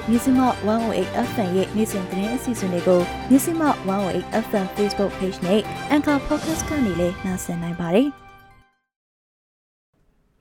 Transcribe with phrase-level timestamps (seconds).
[0.00, 0.40] တို့မြစီမ
[0.82, 3.00] 108 FM ရဲ့နေ့စဉ်သတင်းအစီအစဉ်တွေကို
[3.30, 5.60] မြစီမ108 FM Facebook Page နဲ့
[5.94, 8.08] Anchor Podcast ကနေလည်းနှာစင်နိုင်ပါတယ်။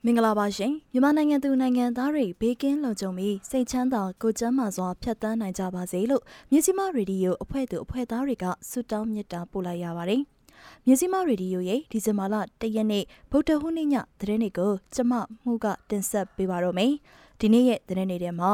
[0.05, 10.21] မင်္ဂလာပါရှင်မြန်မာနိုင်ငံသူနိုင်ငံသားတွေဘေးကင်းလုံခြုံပြီးစိတ်ချမ်းသာကိုယ်ကျန်းမာစွာဖြတ်သန်းနိုင်ကြပါစေလို့မြစီမရေဒီယိုအဖွဲ့သူအဖွဲ့သားတွေကဆုတောင်းမေတ္တာပို့လိုက်ရပါတယ်။
[10.85, 15.11] မြစီမရေဒီယိုရဲ့ဒီဇင်ဘာလ၁ရက်နေ့ဗုဒ္ဓဟူးနေ့ညသတင်းတွေကိုကျမ
[15.43, 16.93] မှုကတင်ဆက်ပေးပါတော့မယ်။
[17.39, 18.51] ဒီနေ့ရဲ့သတင်းတွေထဲမှာ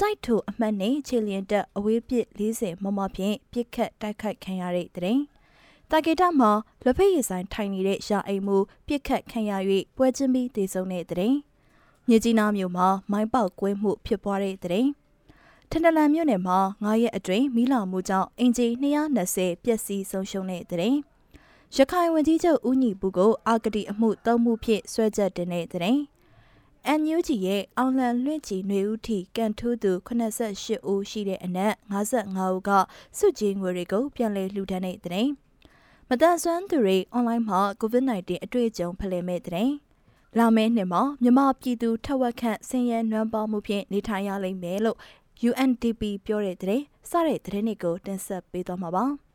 [0.00, 5.20] ကြိုက်ထိုအမှတ်နဲ့ခြေလျင်တက်အဝေးပစ်40မမဖြင့်ပြစ်ခတ်တိုက်ခိုက်ခံရတဲ့သတင်း။
[5.90, 6.50] တာဂေတာမှာ
[6.84, 9.52] လက်ဖက်ရည်ဆိုင်ထိုင်နေတဲ့ရာအိမ်မူပြစ်ခတ်ခံရ၍
[9.96, 11.36] ပွဲချင်းပြီးတည်ဆုံတဲ့သတင်း။
[12.08, 14.88] မြကြီးနားမြို့မှာမိုင်းပေါက်ကွဲမှုဖြစ်ပွားတဲ့သတင်း။
[15.70, 18.66] ထန်တလန်မြို့နယ်မှာ9ရက်အတွင်းမီးလောင်မှုကြောင့်အင်ဂျီ
[19.22, 20.98] 220ပျက်စီးဆုံးရှုံးတဲ့သတင်း။
[21.76, 25.98] ရခိုင်ဝန်ကြီးချုပ်ဦးညီပူကိုအာဂတိအမှုသုံးမှုဖြင့်ဆွဲချက်တင်တဲ့တဲ့
[26.90, 32.70] အန်ယူဂျီရဲ့အောင်လန်လွင့်ချီຫນွေဦးထီကန်ထူးသူ88ဦးရှိတဲ့အနက်55ဦးက
[33.18, 35.28] စုကြည်ငွေတွေကိုပြန်လည်လှူဒန်းတဲ့တဲ့
[36.08, 39.70] မတန်ဆွမ်းသူတွေအွန်လိုင်းမှာ COVID-19 အတွေ့အကြုံဖလှယ်မဲ့တဲ့
[40.38, 44.98] လာမယ့်နှစ်မှာမြမပြည်သူထက်ဝက်ခန့်ဆင်းရဲနွမ်းပါမှုဖြင့်နေထိုင်ရလိမ့်မယ်လို့
[45.48, 49.06] UNDP ပြောတဲ့တဲ့စတဲ့တဲ့တွေကိုတင်ဆက်ပေးသွားမှာပါ။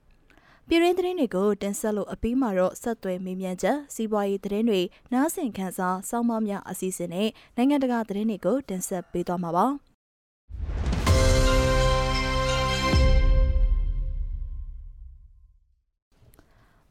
[0.68, 4.82] ပြည်ရင်းသတင်းတွေကိုတင်ဆက်လို့အပြီးမှာတော့ဆက်သွယ်မေးမြန်းချက်စီးပွားရေးသတင်းတွေ
[5.14, 9.68] နားဆင်ခန်းစားစောင်းမများအစီအစဉ်နဲ့နိုင်ငံတကာသတင်းတွေကိုတင်ဆက်ပေးသွားမှာပါ။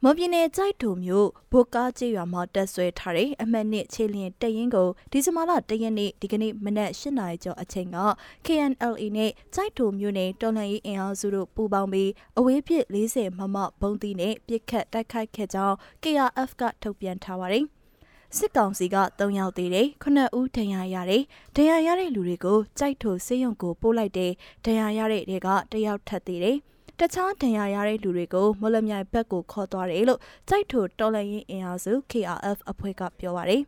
[0.04, 7.98] မွန်ပြည်နယ်ကြိုက်တူမြို့ဘိုကားကျေးရွာမှာတက်ဆွဲထားတဲ့အမှတ်နှစ်ခြေလျင်တရင်ကိုဒီဇင်ဘာလ၁ရက်နေ့ဒီကနေ့မနက်၈နာရီကျော်အချိန်က
[8.46, 17.64] KNLA နဲ့ကြိုက်တူမြို့နယ်တော်လှန်ရေးအင်အားစုတို့ပူးပေါင်းပြီးအဝေးပြစ်40မမဘုံသီးနဲ့ပြစ်ခတ်တိုက်ခိုက်ခဲ့ကြောင်း KRF ကထုတ်ပြန်ထားပါတယ်။
[18.36, 21.22] စစ်ကောင်စီက၃ယောက်သေးတယ်ခုနှစ်ဦးဒဏ်ရာရတယ်
[21.56, 24.32] ဒဏ်ရာရတဲ့လူတွေကိုကြိုက်ထိုစေယုံကိုပို့လိုက်တယ်
[24.64, 26.58] ဒဏ်ရာရတဲ့တွေကတယောက်ထပ်သေးတယ်
[27.04, 33.62] တခြားဒဏ်ရာရတဲ့လူတွေကိုမလမြိုင်ဘက်ကိုခေါ်သွားတယ်လို့ကြိုက်ထိုတော်လှန်ရေးအင်အားစု KRF အဖွဲ့ကပြောပါတယ်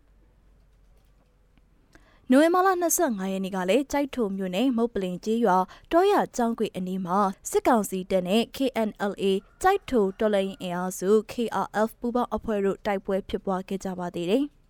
[2.31, 2.69] နိုဝင်ဘာလ
[3.01, 5.57] 25ရက်နေ့ကလည်းကြိုက်ထုံမြို့နယ်မုတ်ပလင်ကျေးရွာ
[5.93, 7.19] တောရကျောင်းကွေအနီးမှာ
[7.51, 9.25] စစ်ကောင်စီတပ်နဲ့ KNLA
[9.63, 14.45] ကြိုက်ထုံတော်လှန်ရေးအင်အားစု KRF ပူးပေါင်းအဖွဲ့တို့တိုက်ပွဲဖြစ်ပွားခဲ့ကြပါသေးတယ်။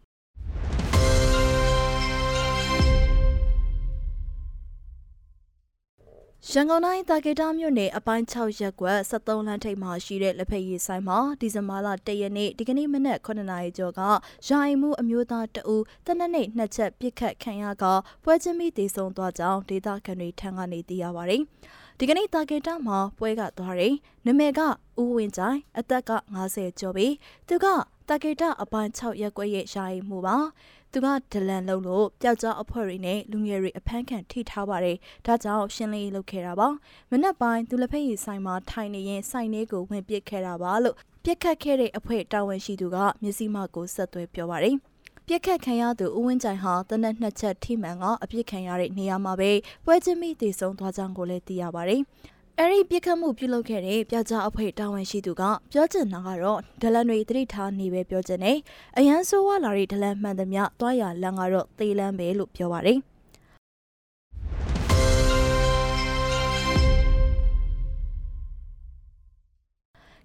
[6.51, 14.01] ရန်ကုန်တိုင်းတာကေတာမြို့နယ်အပိုင်း6ရပ်ကွက်73လမ်းထိပ်မှာရှိတဲ့လက်ဖက်ရည်ဆိုင်မှာဒီဇင်ဘာလ1ရက်နေ့ဒီကနေ့မနက်9နာရီကျော်က
[14.49, 17.85] ယာယီမှုအမျိုးသားတအူတနက်နေ့နှစ်ချက်ပြစ်ခတ်ခံရက
[18.25, 21.43] ပွဲချင်းမိတည်ဆုံသွားကြောင်းဒေသခံတွေထံကနေသိရပါတယ်။
[21.99, 23.95] ဒီကနေ့တာကေတာမှာပွဲကသွားတယ်။
[24.27, 24.61] နာမည်က
[25.01, 26.13] ဦးဝင်းကြိုင်အသက်က
[26.45, 27.07] 50ကျော်ပြီ။
[27.49, 27.67] သူက
[28.09, 30.37] တာကေတာအပိုင်း6ရပ်ကွက်ရဲ့ယာယီမှုပါ။
[30.95, 34.97] သူကဒလန်လုံးလို့ပျောက်ကြားအဖွဲ့တွေနဲ့လူငယ်တွေအဖမ်းခံထိထားပါတယ်။
[35.27, 36.69] ဒါကြောင့်ရှင်းလင်းရေးလုပ်ခဲ့တာပါ။
[37.11, 44.77] မနက်ပိုင်းသူလက်ဖက်ရည်ဆိုင်မှာထိုင်နေရင်ဆိုင်လေးကိုဝင်ပစ်ခဲ့တာပါလို့ပြက်ခတ်ခဲ့တဲ့အဖွဲ့တာဝန်ရှိသူကမျက်စိမှကိုဆက်သွဲပြောပါတယ်။
[45.27, 49.51] ပြက်ခတ်ခံရသူဦးဝင်းကြိုင်ဟာတနက်နှစ်ချက်ထိမှန်ကအပြစ်ခံရတဲ့နေရာမှာပဲ
[49.85, 52.03] ပွဲချင်းမိတည်ဆုံးသွားကြောင်းကိုလည်းသိရပါတယ်။
[52.61, 55.43] အဲဒီပြစ်ခတ်မှုပြုလုပ်ခဲ့တဲ့ပြကြအဖွဲ့တာဝန်ရှိသူက
[55.73, 58.59] ပြောချင်တာကတော့ဒလန်တွေတတိထားနေပဲပြောချင်တယ်။
[58.99, 62.99] အရန်ဆိုးဝါလာတဲ့ဒလန်မှန်သမျှတွားရလန်ကတော့သေလန်းပဲလို့ပြောပါတယ်။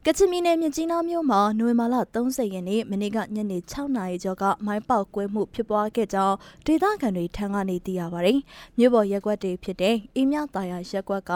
[0.06, 8.40] ကချင်ပြည်နယ်မြကြီးနားမြို့မှာနိုဝင်ဘာလ30ရက်နေ့မနေ့ကညနေ6နာရီကျော်ကမိုင်းပေါက်ကွဲမှုဖြစ်ပွားခဲ့ကြောင်းဒေသခံတွေထံကနေသိရပါတယ်။
[8.78, 11.32] မြို့ပေါ်ရက်ကွက်တွေဖြစ်တဲ့အေးမြတာယာရက်ကွက်က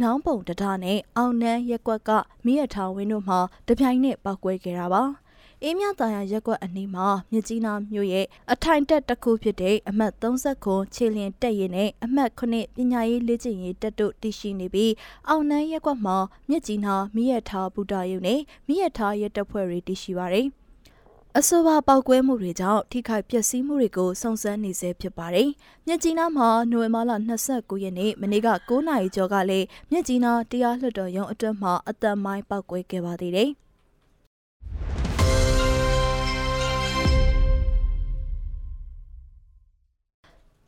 [0.00, 2.10] နောင်ပုံတဒနဲ့အောင်နန်းရက်ကွက်က
[2.44, 5.04] မိရထားဝင်းတို့မှာတပြိုင်နက်ပောက်ကွဲခဲ့တာပါ။
[5.64, 14.92] အေးမြတာယာရက်ကွက်အနီးမှာမြကြီးနားမြို့ရဲ့အထိုင်တက်တစ်ခုဖြစ်တဲ့အမှတ်39ခြေလျင်တက်ရင်နဲ့အမှတ်9ပညာရေးလေ့ကျင့်ရေးတက်တို့တည်ရှိနေပြီး
[15.28, 16.16] အောင်နန်းရက်ကွက်မှာ
[16.48, 20.48] မြကြီးနားမိရထားဘူတာယုံနဲ့မိရထားရက်တပ်ဖွဲ့တွေတည်ရှိပါတယ်
[21.36, 25.48] အဆိုပါပောက်ကွဲမှုတွေကြောင့်ထိခိုက်ပျက်စီးမှုတွေကိုစုံစမ်းနေဆဲဖြစ်ပါတယ်။
[25.86, 27.12] မြကြီးနားမှာနိုဝင်ဘာလ
[27.48, 33.50] 29ရက်နေ့မနေ့က9နာရီကျော်ကလည်းမြကြီးနားတရားလွှတ်တော်ရုံးအတွင်းမှာအတန်မိုင်းပောက်ကွဲခဲ့ပါသေးတယ်။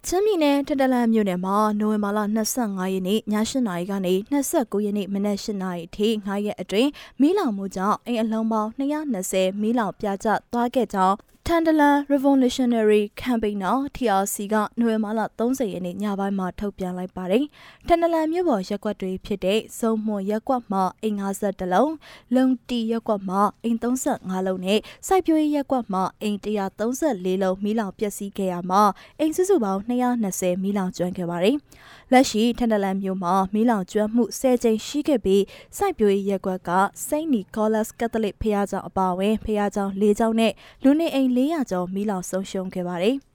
[0.07, 2.19] ချင်းပြည်နယ်ထထလန်မြို့နယ်မှာနိုဝင်ဘာလ
[2.57, 3.21] 25ရက်နေ့ည
[3.51, 4.15] 8နာရီကနေ
[4.51, 11.17] 29ရက်နေ့မနက်8နာရီအထိ9ရက်အတွင်းမီးလောင်မှုကြောင့်အိမ်အလုံးပေါင်း220မီးလောင်ပြကျသွားခဲ့ကြောင်း
[11.47, 17.45] Tandalan Revolutionary Campaign နော် TRC ကနိုဝင်ဘာလ30ရက်နေ့ညပိုင်းမှာထုတ်ပြန်လိုက်ပါတယ်။
[17.89, 21.89] Tandalan မြို့ပေါ်ရက်ကွက်တွေဖြစ်တဲ့စုံမွန်ရက်ကွက်မှာအိမ်52လုံး၊
[22.35, 28.83] လုံတီရက်ကွက်မှာအိမ်35လုံးနဲ့စိုက်ပျိုးရေးရက်ကွက်မှာအိမ်134လုံးမိလောင်ပျက်စီးခဲ့ရမှာ
[29.19, 31.57] အိမ်စုစုပေါင်း220မိလောင်ကျွမ်းခဲ့ပါတယ်။
[32.13, 35.43] လက်ရှိထန်တလန်မြို့မှာမီးလောင်ကျွမ်းမှု10ကြိမ်ရှိခဲ့ပြီး
[35.77, 36.71] စိုက်ပျိုးရေးရက်ကွက်က
[37.07, 40.53] စိန့်နီကောလတ်ကက်သလစ်ဖခင်ကျောင်းအပါအဝင်ဖခင်ကျောင်း၄ကျောင်းနဲ့
[40.83, 43.17] လူနေအိမ်400ကျော်မီးလောင်ဆုံးရှုံးခဲ့ပါတယ်။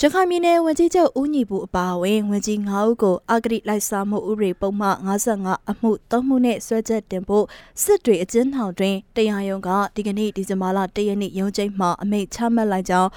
[0.00, 7.44] ရခိုင်ပြည်နယ်ဝန်ကြီးချုပ်ဦးညီပူအပါအဝင်ဝန်ကြီး9ဦးကိုအဂတိလိုက်စားမှုဥပဒေပုံမှန်55အမှု3မှုနဲ့ဆွဲချက်တင်ဖို့
[7.82, 13.10] စစ်တွေအကျဉ်းထောင်တွင်တရားရုံးကဒီကနေ့ဒီဇင်ဘာလ1ရက်နေ့ရုံးချိန်မှာအမိန့်ချမှတ်လိုက်ကြောင်း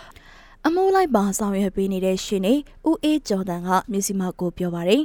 [0.68, 2.54] အမှုလိုက်ပါဆောင်ရွက်ပေးနေတဲ့ရှင်နေ
[2.90, 5.04] ဦးအေးကျော်တန်ကမြို့စီမကိုပြောပါတယ်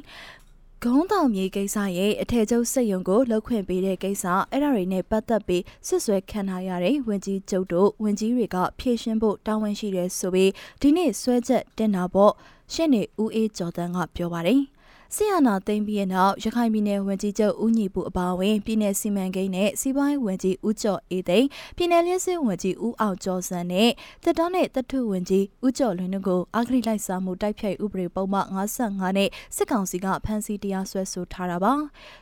[0.85, 10.51] ဂုံးတောင်မြေကိစ္စရဲ့အထက်ချုပ်စစ်ရုံကိုလောက်ခွင့်ပေးတဲ့ကိစ္စအဲ့ဒါတွေနဲ့ပတ်သက်ပြီးဆွဆွဲခံထားရတဲ့ဝင်ကြီးကျုပ်တို့ဝင်ကြီးတွေကဖြည့်ရှင်းဖို့တာဝန်ရှိတယ်ဆိုပြီး
[10.81, 12.33] ဒီနေ့ဆွဲချက်တင်တာပေါ့
[12.73, 14.61] ရှင်းနေဦးအေးကျော်တန်းကပြောပါတယ်။
[15.17, 21.47] ဆီယနာသိမ်းပြီးတဲ့နောက်ရခိုင်ပြည်နယ်ဝန်ကြီးချုပ်ဦးညီပူအပါအဝင်ပြည်နယ်စီမံကိန်းနဲ့စီးပွားရေးဝန်ကြီးဦးကျော်အေးသိန်း
[21.77, 23.91] ပြည်နယ်လျှက်စစ်ဝန်ကြီးဦးအောင်ကျော်စံနဲ့
[24.25, 31.73] တပ်တော်နဲ့တပ်ထုဝန်ကြီးဦးကျော်လွင်တို့ကိုအဂရိလိုက်စားမှုတိုက်ဖျက်ဥပဒေပုံမှန်55နဲ့စစ်ကောင်စီကဖမ်းဆီးတရားစွဲဆိုထားတာပါ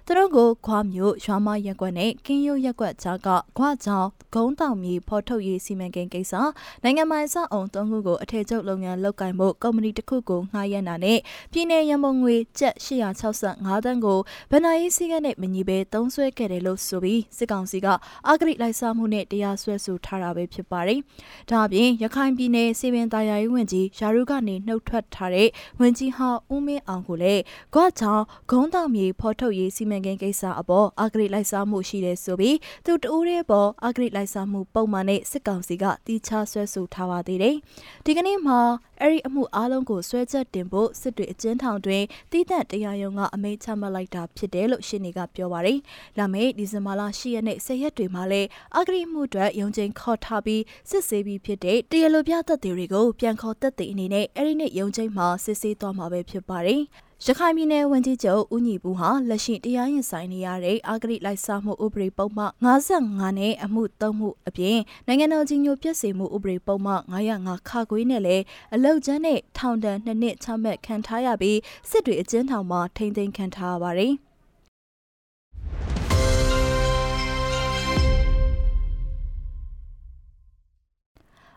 [0.06, 6.34] သူတို့ကိုခွာမျိုးရွာမရက်ကွက်နဲ့ကင်းရုပ်ရက်ကွက်ကြားကခွာချောင်းဂုံးတောင်မြေဖော်ထုတ်ရေးစီမံကိန်းကိစ္စ
[6.82, 11.18] နိုင်ငံပိုင်စအုံ၃ခုကိုအထည်ချုပ်လုပ်ငန်းလုပ်ကိုင်မှုကုမ္ပဏီတစ်ခုကိုငှားရမ်းတာနဲ့
[11.52, 14.18] ပြည်내ရန်ပုံငွေကျပ်865တန်းကို
[14.50, 17.86] ဗဏ္ဍာရေးစည်းကမ်းနဲ့မညီဘဲသုံးစွဲခဲ့တယ်လို့ဆိုပြီးစစ်ကောင်စီက
[18.28, 21.00] အဂရိလိုက်စားမှုနဲ့တရားစွဲဆိုထားတာပဲဖြစ်ပါတယ်။
[21.50, 25.48] ဒါအပြင်ရခိုင်ပြည်နယ်စီပင်တာယာရေးဝန်ကြီးယာရုကနေနှုတ်ထွက်ထားတဲ့
[25.80, 27.42] ဝန်ကြီးဟောင်းဦးမင်းအောင်ကိုလည်း
[27.74, 37.56] ကွာချောင်းဂုံးတောင်မြေဖော်ထုတ်ရေးစီမံကိန်းကိစ္စအပေါ်အဂရိလိုက်စားမှုရှိတယ်ဆိုပြီးသူတဦးရဲ့ပေါ်အဂရိလိုက်စားမှုပုံမှန်နဲ့စစ်ကောင်စီကတီးခြားဆွဲဆိုထားပါသေးတယ်။
[38.04, 38.58] ဒီကနေ့မှာ
[39.00, 45.78] အဲ့ဒီအမှုအလုံးကိုဆွဲချက်တင်ဖို့စစ်တွေအကျဉ်းထောင်တွင်တီးသန့်တရားရုံးကအမိန့်ချမှတ်လိုက်တာဖြစ်တယ်လို့ရှင်းနေကပြောပါတယ်။
[46.18, 56.82] လာမယ့်ဒီဇင်ဘာလ10ရက်နေ့10ရက်တွေမှာလည်းအဂရိမှုအတွက်ရုံးချိန်ခေါ်ထားပြီးစစ်ဆေးပြီးဖြစ်တဲ့တရားလိုပြသက်သေတွေကိုပြန်ခေါ်သက်သေအနေနဲ့အဲ့ဒီနေ့ရုံးချိန်မှာစစ်ဆေးသွားမှာပဲဖြစ်ပါတယ်။
[57.26, 68.44] ရခိုင်ပြည်နယ်ဝန်ကြီးချုပ်ဦးညီပူဟာလက်ရှိတရားရင်ဆိုင်နေရတဲ့အာဂရိလိုက်စားမှုဥပဒေပုံမှန်55နဲ့အမှု3မှုအပြင်နိုင်ငံတော်ကြီးညိုပြည့်စုံမှုဥပဒေပုံမှန်905ခါခွေးနဲ့လည်း
[68.74, 71.58] အလုတ်ကျန်းနဲ့ထောင်ဒဏ်2နှစ်ချမှတ်ခံထားရပြီး
[71.90, 74.14] စစ်တွေအကျဉ်းထောင်မှာထိန်းသိမ်းခံထားရပါတယ်။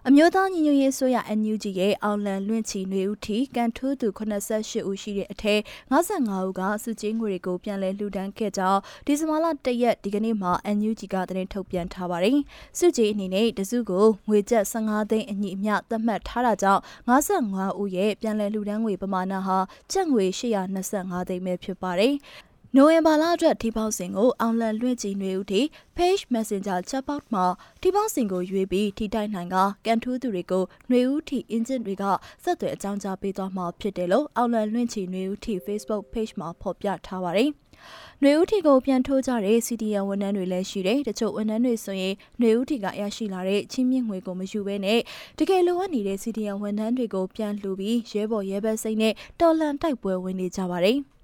[0.07, 5.59] အမျိုးသားညီညွတ်ရေးဆိုရ NUG ရဲ့အောင်လန်လွင့်ချီຫນွေဦးထီကန်ထိုးသူ88ဦးရှိတဲ့အထက်
[5.91, 12.37] 55ဦးကစုချင်းငွေတွေကိုပြန်လည်လှူဒန်းခဲ့ကြောင်းဒီဇင်ဘာလ1ရက်ဒီကနေ့မှာ NUG ကသတင်းထုတ်ပြန်ထားပါတယ်။
[12.77, 19.57] စုကြီးအနေနဲ့တစုကိုငွေကျပ်15သိန်းအညီအမျှသတ်မှတ်ထားတာကြောင့်55ဦးရဲ့ပြန်လည်လှူဒန်းငွေပမာဏဟာ
[19.91, 22.15] ကျပ်ငွေ825သိန်းပဲဖြစ်ပါတယ်။
[22.75, 25.61] နိုဝင်ဘာလအတွက်ထိပေါက်စဉ်ကိုအောင်လန်လွင့်ကြည်နွေဦးထိ
[25.97, 27.45] Page Messenger chatbot မှာ
[27.81, 32.03] ထိပေါက်စဉ်ကိုရွေးပြီးထိတိုက်နိုင်ကကန်ထူးသူတွေကိုနွေဦးထိ engine တွေက
[32.43, 37.49] ဆက်သွယ်အကြောင်းကြားပေးသွားမှာဖြစ်တယ်လို့အောင်လန်လွင့်ချီနွေဦးထိ Facebook Page မှာဖော်ပြထားပါတယ်။
[38.23, 44.99] နွေဦးထီကိုပြန်ထိုးကြတဲ့ CDN ဝန်ထမ်းတွေလည်းရှိတယ်။တချို့ဝန်ထမ်းတွေဆိုရင်နွေဦးထီကရရှိလာတဲ့ချင်းမြင့်ငွေကိုမယူဘဲနဲ့
[45.39, 50.99] တကယ်လိုအပ်နေတဲ့ CDN ဝန်ထမ်းတွေကိုပြန်လှူပြီးရဲဘော်ရဲဘက်စိတ်နဲ့တော်လန်တိုက်ပွဲဝင်နေကြပါတယ်။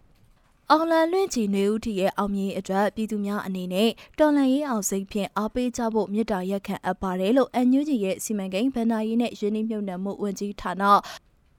[0.71, 10.83] အောင်လန်လွင့်ချီနေဦးထီရဲ့အောင်မြင်အတွက်ပြည်သူများအနေနဲ့တော်လန်ရေးအောင်စိတ်ဖြင့်အားပေးကြဖို့မြစ်တာရက်ခံအပ်ပါတယ်လို့အန်ယူဂျီရဲ့စီမံကိန်းဗန္နာရေးနဲ့ရင်းနှီးမြှုပ်နှံမှုဝန်ကြီးဌာန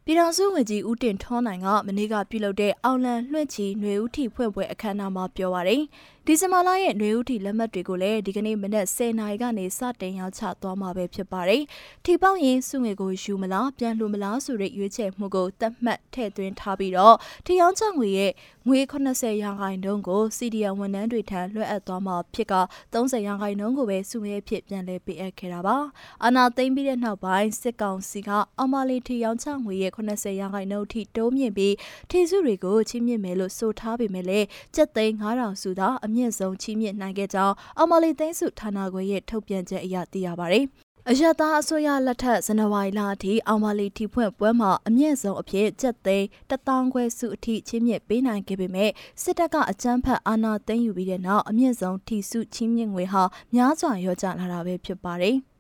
[0.05, 5.83] ပြည်ထောင်စုဝန်ကြီးဦးတင်ထွန်းနိုင်ကမနေ့ကပြုလုပ်တဲ့အောင်လန်လွှင့်ချီຫນွေဦးထီဖွင့်ပွဲအခမ်းအနားမှာပြောပါရယ်
[6.31, 11.63] ဒီဇင်ဘာလရဲ့ຫນွေဦးထီလက်မှတ်တွေကိုလည်းဒီကနေ့မနက်10:00နာရီကနေစတင်ရောင်းချသွားမှာပဲဖြစ်ပါတယ်။
[12.05, 17.17] ထီပေါက်ရင်စုငွေကိုယူမလားပြန်လှူမလားဆိုတဲ့ရွေးချယ်မှုကိုသတ်မှတ်ထည့်သွင်းထားပြီးတော့
[17.47, 18.33] ထီရောင်းချငွေရဲ့
[18.69, 22.55] ငွေ80ရာခိုင်နှုန်းကို CDN ဝန်ထမ်းတွေထံလွှဲအပ်သွားမှာဖြစ်က
[22.95, 25.77] 30ရာခိုင်နှုန်းကိုပဲစုငွေဖြစ်ပြန်လည်ပေးအပ်ခဲ့တာပါ။
[26.25, 31.75] အာနာသိမ့်ပြီးတဲ့နောက်ပိုင်းစစ်ကောင်စီကအော်မာလီထီရောင်းချငွေရဲ့80ရာခိုင်နှုန်းထိတိုးမြင့်ပြီး
[32.11, 40.67] ထီစုတွေကိုချီးမြှင့်မယ်လို့ဆိုထားပေမဲ့လည်းကျပ်သိန်း9000စုသာအမြင့်ဆုံးချီးမြှင့်နိုင်ခဲ့ကြောင်းအော်မာလီသိန်းစုဌာနခွဲရဲ့ထုတ်ပြန်ချက်အရသိရပါတယ်။
[41.11, 48.91] အရသာအစိုးရလက်ထက်ဇန်နဝါရီလအထိအောင်မာလီထီဖွင့်ပွဲမှာအမြင့်ဆုံးအဖြစ်ကျပ်သိန်း1000ခွဲစုအထိချင်းမြင့်ပေးနိုင်ခဲ့ပေမဲ့
[49.23, 53.23] စစ်တပ်ကအကြမ်းဖက်အာဏာသိမ်းယူပြီးတဲ့နောက်အမြင့်ဆုံးထီစုချင်းမြင့်ငွေဟာ
[53.55, 55.37] များစွာရောကျလာတာပဲဖြစ်ပါတယ်။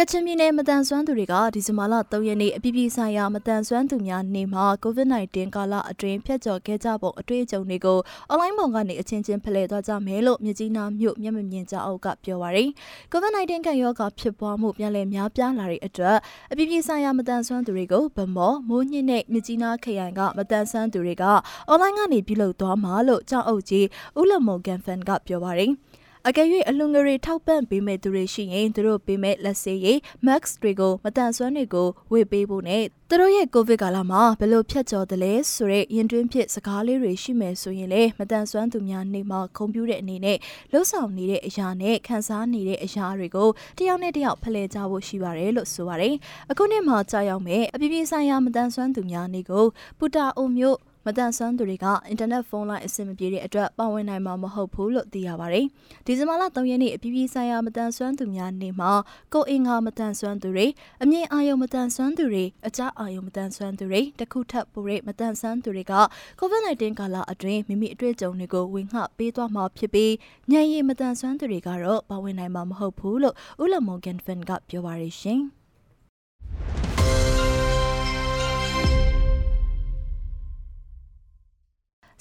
[0.00, 7.98] ကချင်ပြည်နယ်မတန်ဆွမ်းသူတွေကဒီဇင်ဘာလ3ရက်နေ့အပြည်ပြည်ဆိုင်ရာမတန်ဆွမ်းသူများနေ့မှာ COVID-19 ကာလအတွင်းဖျက်ကျော်ခဲ့ကြပုံအတွေ့အကြုံတွေကို
[8.30, 12.68] အွန်လိုင်းပေါ်ကနေအချင်းချင်းဖလှယ်သွားကြမယ်လို့မြကြီးနားမြို့မျက်မမြင်ကြအုပ်ကပြောပါရယ်
[13.12, 16.16] COVID-19 ကရောဂါဖြစ်ပွားမှုပြန်လည်များပြားလာတဲ့အတွက်
[16.52, 21.24] အပြည်ပြည်ဆိုင်ရာမတန်ဆွမ်းသူတွေကိုဗမော်မိုးညစ်နဲ့မြကြီးနားခရိုင်ကမတန်ဆွမ်းသူတွေက
[21.68, 23.86] အွန်လိုင်းကနေပြုလုပ်သွားမှာလို့ကြောက်အုပ်ကြီး
[24.20, 25.72] ဦးလမော်ကန်ဖန်ကပြောပါရယ်
[26.30, 40.38] အကယ်၍အလွန်ငရေထောက်ပံ့ပေးမဲ့သူတွေရှိရင်သူတို့ပေးမဲ့လက်စေးရည် max တွေကိုမတန်ဆွမ်းတွေကိုဝေပေးဖို့နဲ့သူတို့ရဲ့ကိုဗစ်ကာလမှာဘယ်လိုဖြတ်ကျော်တယ်လဲဆိုတဲ့ရင်တွင်းဖြစ်စကားလေးတွေရှိမယ်ဆိုရင်လေမတန်ဆွမ်းသူများနေမှာခုံပြူတဲ့အနေနဲ့
[40.72, 46.14] လှုပ်ဆောင်နေတဲ့အရာနဲ့ခန်းစားနေတဲ့အရာတွေကိုတယောက်နဲ့တယောက်ဖလှယ်ကြဖို့ရှိပါတယ်လို့ဆိုပါတယ်
[46.50, 49.66] အခုနှစ်မှာကြာရောက်မဲ့အပြည်ပြည်ဆိုင်ရာမတန်ဆွမ်းသူများနေကို
[49.98, 55.66] ပူတာအိုမျိုး မတန်ဆွမ်းသူတွေကအင်တာနက်ဖုန်းလိုင်းအဆင်မပြေတဲ့အတွက်ပါဝင်နိုင်မှာမဟုတ်ဘူးလို့သိရပါတယ်။
[56.06, 58.92] ဒီဇင်ဘာလ3ရက်နေ့အပြည်ပြည်ဆိုင်ရာမတန်ဆွမ်းသူများနေ့မှာ
[59.34, 60.66] ကိုအင်္ဂါမတန်ဆွမ်းသူတွေ
[61.02, 65.94] အမြင့်အာယုံမတန်ဆွမ်းသူတွေအကြအာယုံမတန်ဆွမ်းသူတွေတခုထပ်ပိုတဲ့မတန်ဆွမ်းသူတွေက
[66.40, 70.14] COVID-19 ကာလအတွင်းမိမိအတွေ့အကြုံတွေကိုဝင်ငှပေးသွားမှာဖြစ်ပြီး
[70.50, 75.42] ညံရည်မတန်ဆွမ်းသူတွေကတော့ပါဝင်နိုင်မှာမဟုတ်ဘူးလို့ဦးလမော်ဂန်ဖန်ကပြောပါရရှင်။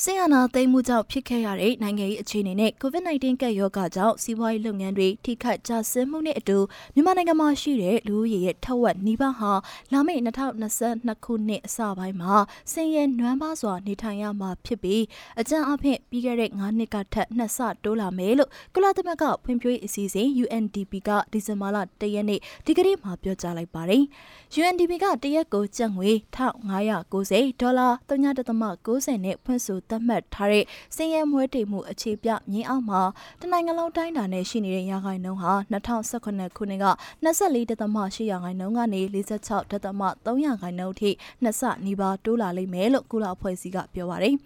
[0.04, 6.58] ဆီယနာသိမ်းမှုကြောင့်ဖြစ်ခဲ့ရတဲ့နိုင်ငံရေးအခြေအနေနဲ့ COVID-19 ကပ်ရောဂါကြောင့်စီးပွားရေးလုပ်ငန်းတွေထိခိုက်ကျဆင်းမှုနဲ့အတူ
[6.94, 9.51] မြန်မာနိုင်ငံမှာရှိတဲ့လူဦးရေရဲ့ထက်ဝက်နီးပါးဟာ
[9.92, 12.36] လာမယ့်2022ခုနှစ်အစပိုင်းမှာ
[12.72, 15.04] ဆင်းရဲနွမ်းပါးစွာနေထိုင်ရမှာဖြစ်ပြီး
[15.39, 24.04] အကြမ်းအဖျင်းပြီးခဲ့တဲ့9နှစ်ကထက်နှစ်ဆတိုးလာမယ်လို့ကုလသမဂ္ဂဖွံ့ဖြိုးရေးအစီအစဉ် UNDP ကဒီဇင်ဘာလ1ရက်နေ့ဒီကနေ့မှာပြောကြားလိုက်ပါတယ်။
[24.60, 30.65] UNDP ကတရက်ကိုကျပ်ငွေ1590ဒေါ်လာ3.90နဲ့ဖွင့်ဆိုသတ်မှတ်ထားတဲ့
[30.96, 33.01] စင်ရဲမွဲတေမှုအခြေပြမြင်းအောင်မှာ
[33.41, 36.88] တနိုင်ငံလုံးတိုင်းတာနဲ့ရှိနေတဲ့ရာခိုင်နှုန်းဟာ2018ခုနှစ်က
[37.25, 41.10] 24.8ရာခိုင်နှုန်းကနေ46.3ရာခိုင်နှုန်းထိ
[41.44, 44.36] နှစ်ဆနီးပါးတိုးလာလိမ့်မယ်လို့ကုလအဖွဲ့အစည်းကပြောပါတယ်။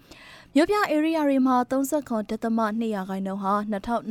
[0.56, 3.54] မြို့ပြ area တွေမှာ39.2ရာခိုင်နှုန်းဟာ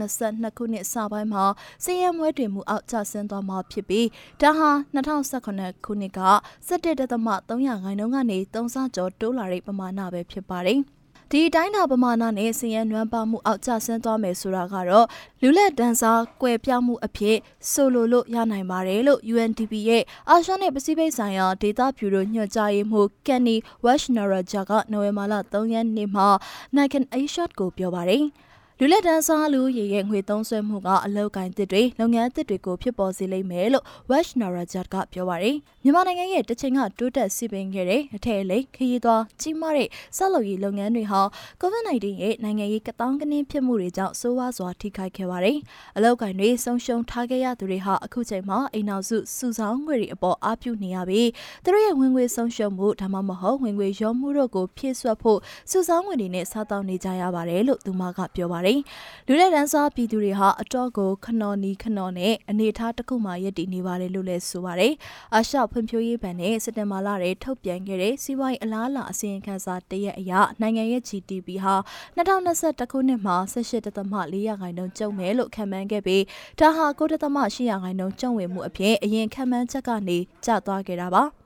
[0.01, 1.43] 2022ခုနှစ်စပိုင်းမှာ
[1.83, 4.07] စီးရဲမွဲတွင်မှုအောက်ကျဆင်းသွားမှာဖြစ်ပြီး
[4.41, 6.21] ဒါဟာ2018ခုနှစ်က
[6.69, 10.81] 17.3ရာခိုင်နှုန်းကနေ3ဆကျော်တိုးလာတဲ့ပမာဏပဲဖြစ်ပါတယ်။
[11.33, 15.07] ဒီတိုင်းတာပမာဏနဲ့စည်ရန်နွမ်းပါမှုအောက်ကျဆင်းသွားမယ်ဆိုတာကတော့
[15.41, 17.38] လူလက်ဒန်းစားကွယ်ပြောင်းမှုအဖြစ်
[17.71, 26.27] ဆိုလိုလို့ရနိုင်ပါတယ်လို့ UNDP ရဲ့အာရှနဲ့ပစိဖိတ်ဆိုင်ရာဒေသဗျူရိုညွှန်ကြားရေးမှူးကန်နီဝက်ရှ်နရာဂျာကနိုဝင်ဘာလ3ရက်နေ့မှာ
[26.75, 28.23] Nike Asia ကိုပြောပါတယ်။
[28.83, 41.21] လူလက်တန်းစားလူရေရဲ့ငွေသုံးစွဲမှုကအလောက်ကိုင်းတစ်တွေလုပ်ငန်းတစ်တွေကိုဖြစ်ပေါ်စေလိမ့်မယ်လို့ Wash Narajat ကပြောပါရယ်မြန်မာနိုင်ငံရဲ့တချိန်ကတိုးတက်စီပင်ခဲ့တဲ့အထက်အလိခရီးသွားကြီးမားတဲ့ဆက်လုပ်ရေးလုပ်ငန်းတွေဟာ
[41.61, 45.57] COVID-19 ရဲ့နိုင်ငံရေးကတောင်းကနင်းဖြစ်မှုတွေကြောင့်ဆိုးဝါးစွာထိခိုက်ခဲ့ပါတယ်
[45.95, 51.29] အလောက်ကိုင်းတွေဆုံးရှုံးထားခဲ့ရသူတွေဟာအခုချိန်မှာအိမ်နောက်စုစုဆောင်းငွေတွေအပေါ်အားပြုနေရပြီး
[51.63, 55.39] သူတို့ရဲ့ဝင်ငွေဆုံးရှုံးမှုဒါမှမဟုတ်ဝင်ငွေရောမှုတို့ကိုဖြည့်ဆွတ်ဖို့
[55.71, 58.81] စုဆောင်းငွေတွေနဲ့စားတောင်းနေကြရပါတယ်လို့သူမကပြောပါတယ်ပါတယ်။
[59.27, 64.93] လူလက်တန်းစားပြည်သူတွေဟာအတော့ကိုခနော်နီခနော်နဲ့အနေထားတစ်ခုမှရည်တည်နေပါတယ်လို့လည်းဆိုပါတယ်။
[65.35, 71.75] အာရှဖွံ့ဖြိုးရေးဘဏ်နဲ့စက်တင်ဘာလထဲထုတ်ပြန်ခဲ့တဲ့စီးပွားရေးအလားအလာအစီရင်ခံစာတရက်အရနိုင်ငံရဲ့ GDP ဟာ
[72.17, 76.23] 2021ခုနှစ်မှာ18.4ရာခိုင်နှုန်းကျုံမယ်လို့ခန့်မှန်းခဲ့ပြီး
[76.59, 81.25] ဒါဟာ9.8ရာခိုင်နှုန်းကျုံဝင်မှုအဖြစ်အရင်ခန့်မှန်းချက်ကနေကျသွားခဲ့တာပါ။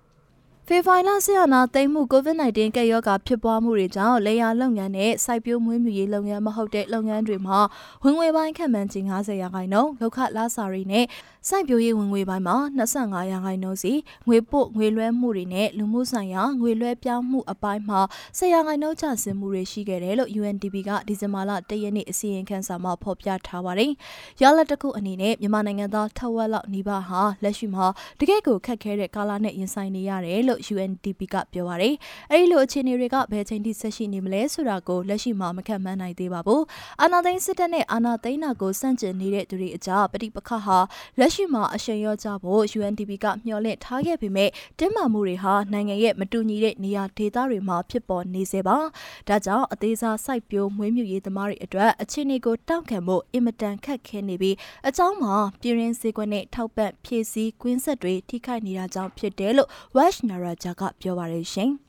[0.70, 7.60] ဖေဖိုင်လာဆီယနာသိမ်းမှု COVID-19 ကပ်ရောဂါဖြစ်ပွားမှုတွေကြောင့်လေယာလုပ်ငန်းနဲ့စိုက်ပျိုးမွေးမြူရေးလုပ်ငန်းမဟုတ်တဲ့လုပ်ငန်းတွေမှာ
[8.04, 11.06] ဝင်ငွေပိုင်းခံမှန်းခြင်း90ရာခိုင်နှုန်းလောက်ခလာစာရီနဲ့
[11.50, 12.58] စိုက်ပျိုးရေးဝင်ငွေပိုင်းမှာ
[12.94, 13.94] 25ရာခိုင်နှုန်းစီ
[14.28, 18.00] ငွေပို့ငွေလွှဲမှုတွေနဲ့လူမှုဆိုင်ရာငွေလွှဲပြောင်းမှုအပိုင်းမှာ
[18.38, 23.92] 10ရာခိုင်နှုန်းကျဆင်းမှုတွေရှိခဲ့တယ်လို့ UNDP ကဒီဇင်ဘာလ1ရက်နေ့အစီရင်ခံစာမှာဖော်ပြထားပါတယ်။
[24.42, 27.86] ရလဒ်တစ်ခုအနေနဲ့မြန်မာနိုင်ငံသားထက်ဝက်လောက်နီးပါးဟာလက်ရှိမှာ
[28.20, 31.94] တကယ့်ကိုခက်ခဲတဲ့ကာလနဲ့ရင်ဆိုင်နေရတယ်လို့ UNDP ကပြောပါတယ်။
[32.32, 36.62] အဲဒီလိုအခြေအနေတွေကဘယ်ချိန်ထိဆက်ရှိနေမလဲဆိုတာကိုလက်ရှိမှာမခန့်မှန်းနိုင်သေးပါဘူး။
[37.02, 40.78] အာဏာသိမ်းစစ်တပ်နဲ့အာဏာသိမ်းတာကိုစန့်ကျင်နေတဲ့သူတွေအကြားပဋိပက္ခဟာ
[41.20, 48.78] လက်ရှိမှာအရှိန်ရောကြဖို့ UNDP ကမျှော်လင့်ထားခဲ့ပေမဲ့တင်းမာမှုတွေဟာနိုင်ငံရဲ့မတူညီတဲ့နေရာဒေသတွေမှာဖြစ်ပေါ်နေစေပါ။
[49.28, 54.56] ဒါကြောင့်အသေးစားစိုက်ပျိုးမွေးမြူရေးသမားတွေအတွက်အခြေအနေကိုတောင့်ခံဖို့အင်မတန်ခက်ခဲနေပြီး
[54.88, 61.72] အကြောင်းမှာပြည်ရင်းစည်းကွက်နဲ့ထောက်ပံ့ဖြည့်ဆည်းကွင်းဆက်တွေထိခိုက်နေတာကြောင့်ဖြစ်တယ်လို့ Wash Naraja ကပြောပါရရှင်။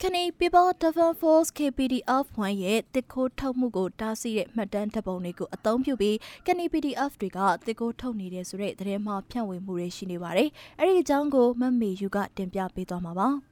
[0.00, 13.28] ခနီ People Defense Force KPDF ဝန်ရဲ့တစ်ခိုးထုတ်မှုကိုတားဆီးတဲ့မှတ်တမ်းဓပုံတွေကိုအသုံးပြုပြီးခနီ PDF တွေကတစ်ခိုးထုတ်နေတယ်ဆိုတဲ့သတင်းမှဖြန့်ဝေမှုတွေရှိနေပါတယ်။အဲ့ဒီအကြောင်းကိုမမေယူကတင်ပြပေးသွားမှာပါ။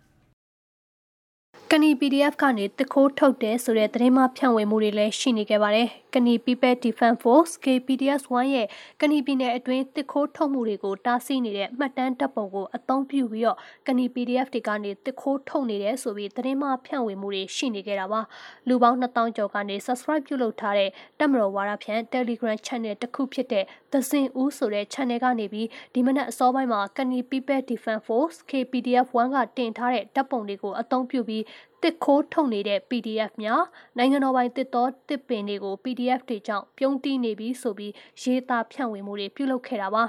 [1.69, 8.67] ကနီ PDF ကနေတခိုးထုတ်တယ်ဆိုတဲ့သတင်းမှဖြန့်ဝေမှုတွေလည်းရှိနေခဲ့ပါတယ်။ကနီ People Defense Force KPDS 1ရဲ့
[9.01, 18.21] ကနီပြည်နယ်အတွင်းတခိုးထုတ်မှုတွေကိုတားဆီးနေတဲ့မှတ်တမ်းတပ်ပုံကိုအသုံးပြုပြီးတော့ကနီ PDF တွေကနေတခိုးထုတ်နေတယ်ဆိုပြီးသတင်းမှဖြန့်ဝေမှုတွေရှိနေခဲ့တာပါ။
[18.69, 31.45] လူပေါင်း2000ကျော်ကနေ Subscribe ပြုလုပ်ထားတဲ့တက်မတော်ဝါရဖြန့် Telegram Channel တစ်ခုဖြစ်တဲ့သစင်ဦးဆိုတဲ့ channel ကနေပြီးဒီမနက်အစောပိုင်းမှာကနီ People Defense Force KPDF 1ကတင်ထားတဲ့တပ်ပုံတွေကိုအသုံးပြုပြီး
[31.83, 33.63] တစ်ခိုးထုတ်နေတဲ့ PDF များ
[33.99, 37.93] နိုင်ငံတော်ပိုင်တစ်တော်တစ်ပင်တွေကို PDF တွေကြောင့်ပြုံးတီးနေပြီးဆိုပြီး
[38.23, 40.05] ရေးသားဖြန့်ဝေမှုတွေပြုလုပ်ခဲ့တာပါ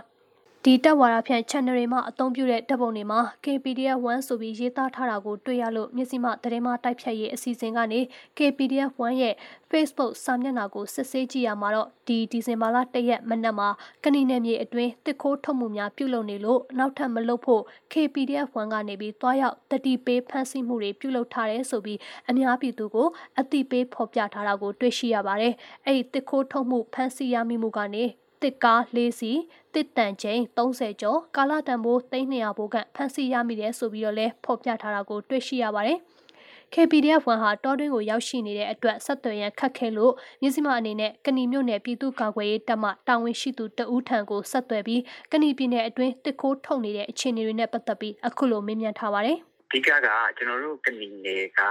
[0.66, 8.00] ဒီတက်ဝါရဖြန့် channel တွေမှာအသုံးပြုတဲ့ဓာတ်ပုံတွေမှာ KPDF 1 ဆိုပြီးရေးသားထားတာကိုတွေ့ရလို့မျက်စိမှသတင်းမှတိုက်ဖြတ်ရေးအစီအစဉ်ကနေ
[8.38, 9.36] KPDF 1 ရဲ့
[9.72, 13.70] Facebook စာမျက်နှာကိုစစ်ဆေးကြည့်ရမှာတော့ဒီဒီဇင်ဘာလ၁ရက်မနက်မှာ
[14.04, 17.64] ကဏီနယ်မြေအတွင်းတစ်ခိုးထုတ်မှုများပြုလုပ်နေလို့နောက်ထပ်မလုပ်ဖို့
[17.94, 22.00] KPDF 1 ကနေပြီးတွားရောက်တတိပေးဖမ်းဆီးမှုတွေပြုလုပ်ထားတယ်ဆိုပြီး
[22.30, 23.08] အများပြည်သူကို
[23.40, 25.54] အတိပေးဖော်ပြထားတာကိုတွေ့ရှိရပါတယ်။
[25.86, 28.06] အဲ့ဒီတစ်ခိုးထုတ်မှုဖမ်းဆီးရမိမှုကနေ
[28.44, 29.32] တစ်ကား၄စီ
[29.74, 36.00] တစ်တန်ချိန်30ကျော်ကာလတန်ဖိုး300ဘိုးကဖမ်းဆီးရမိတယ်ဆိုပြီးတော့လဲဖော်ပြထားတာကိုတွေ့ရှိရပါတယ်။
[36.74, 50.08] KPDF ဝန်ဟာတောတွင်းကိုရောက်ရှိနေတဲ့အတွက်ဆက်သွယ်ရန်ခက်ခဲလို့မြစည်းမအနေနဲ့ကဏီမြို့နယ်ပြည်သူ့ကာကွယ်ရေးတပ်မှတာဝန်ရှိသူတဦးထံကိုဆက်သွယ်ပြီးကဏီပြည်နယ်အတွင်းတစ်ခိုးထုတ်နေတဲ့အခြေအနေတွေနဲ့ပတ်သက်ပြီးအခုလိုမေးမြန်းထားပါတယ်။အဓိကက
[50.38, 51.62] ကျွန်တော်တို့ကဏီနယ်က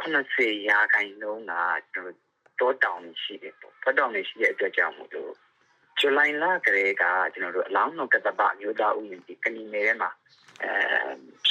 [0.00, 1.52] 80ရာခိုင်နှုန်းက
[1.92, 2.27] ကျွန်တော်
[2.60, 5.32] တောတောင်ရှိတယ်ပေါ့တောတောင်ရှိတဲ့အတွက်ကြောင့်မို့လို့
[5.98, 10.10] ဇူလိုင်လကလေးကကျွန်တော်တို့အလောင်းတော်ကတပမျိုးသားဥယျာဉ်ဒီကဏီနယ်ထဲမှာ
[10.62, 10.70] အဲ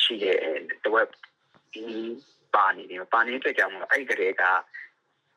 [0.02, 0.38] ရှိတဲ့
[0.84, 1.08] တဝက်
[1.74, 1.84] ဒီ
[2.56, 4.44] ပါနေတယ်ပါနေတဲ့ကြောင့်မို့အဲ့ဒီကလေးက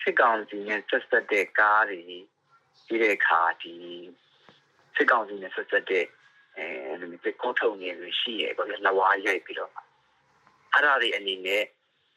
[0.03, 2.01] စစ်ကောင်စီနဲ့ဆက်ဆက်တဲ့ကားတွေ
[2.87, 3.75] ပြီးတဲ့အခါဒီ
[4.97, 6.07] စစ်ကောင်စီနဲ့ဆက်ဆက်တဲ့
[6.57, 9.73] အဲဒီကောထုံနေလို့ရှိရပေါ့လေလဝါရိုက်ပြီးတော့
[10.73, 11.63] အဲ့ဒါတွေအနေနဲ့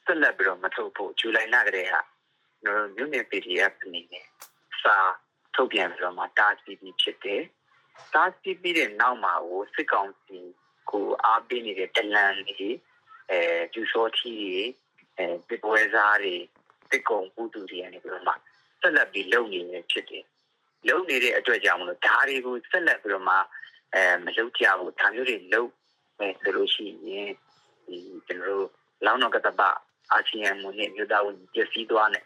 [0.06, 1.96] ဆက်လက်ပြီးတော့မထုတ်ဖို့ဇူလိုင်လကတည်းက
[2.64, 4.26] ကျွန်တော်မြို့နယ် PDF အနေနဲ့
[4.82, 4.96] စာ
[5.56, 7.42] ထုတ်ပြန်ပြီးတော့မှတားဆီးပြီးဖြစ်တယ်။
[8.14, 10.40] တားဆီးပြီးတဲ့နောက်မှာကိုစစ်ကောင်စီ
[10.92, 12.70] ကိုအားပေးနေတဲ့တလန်တွေ
[13.30, 13.40] အဲ
[13.74, 14.64] ကျူစောထီတွေ
[15.18, 16.36] အဲပပွဲစားတွေ
[16.92, 18.34] တစ်ကုံပူတူတွေကနေပြီးတော့မှ
[18.82, 20.26] ဆက်လက်ပြီးလုပ်နေနေဖြစ်တယ်။
[20.88, 23.36] လုပ်နေတဲ့အတွက်ကြောင့်မလို့ဓာတ်တွေကိုဆက်လက်ပြီးတော့မှ
[23.94, 25.70] အဲမလုပ်ကြဘူးဒါမျိုးတွေလုပ်
[26.20, 27.32] မယ်ဆိုလို့ရှိရင်
[27.86, 27.98] ဒီ
[28.28, 28.68] ကျွန်တော်တို့
[29.06, 29.62] လောင်းတော့ကတပ
[30.12, 32.18] အာဆီယံမွန်နဲ့မြို့သားဝင်ပြည့်စည်သွားတ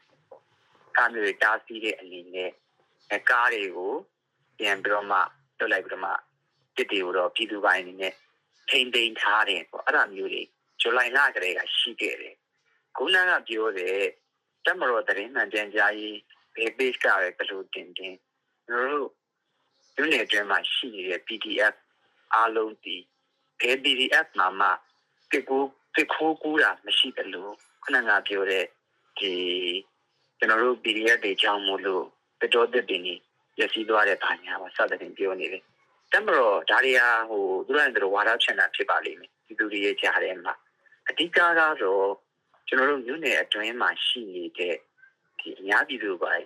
[0.98, 2.52] ယ်။ကားမျိုးတွေတားဆီးတဲ့အနေနဲ့
[3.12, 3.94] အဲကားတွေကို
[4.60, 5.18] ပြန်ပြီးတော့မှ
[5.58, 6.12] လွတ်လိုက်ပြီးတော့မှ
[6.76, 8.14] တစ်တွေကိုတော့ပြည်သူပိုင်းအနေနဲ့
[8.70, 10.44] ထိန်တိန်ထားတယ်ပေါ့အဲ့ဒါမျိုးတွေ
[10.82, 12.36] ဇူလိုင်လကလေးကရှိခဲ့တယ်
[12.98, 14.00] ခုနကပြောတဲ့
[14.66, 16.18] တက်မတော်တရင်မှန်ပြန်ကြားရေး
[16.56, 18.16] ဘေး page ကပဲဘယ်လိုတင်တင်
[18.68, 19.12] ကျွန်တော်တို့
[19.96, 21.76] ဒီနေ့အတွင်းမှာရှိနေတဲ့ PDF
[22.34, 22.96] အားလုံးဒီ
[23.60, 24.68] PDF မှာမှ
[25.32, 25.64] ဒီကို
[25.96, 28.66] ဒီခိုးကူတာမရှိတယ်လို့ခုနကပြောတဲ့
[29.20, 29.34] ဒီ
[30.38, 32.04] ကျွန်တော်တို့ PDF တွေကြောင်းမို့လို့
[32.42, 33.22] တတော်တက်တင်ကြီး
[33.60, 35.64] ရစီသွားတဲ့ဘာညာပါစသဖြင့်ပြောနေတယ်
[36.12, 40.54] တမတော်ဒါတွေဟာဟိုသူတို့ရဲ့ဝါဒချင်တာဖြစ်ပါလိမ့်မယ်ဒီသူတွေရဲ့ကြားထဲမှာ
[41.10, 41.76] အဓိကကတော့
[42.68, 44.76] ကျွန်တော်တို့မြို့နယ်အတွင်းမှာရှိနေတဲ့
[45.40, 46.46] ဒီအများပြည်သူပိုင်း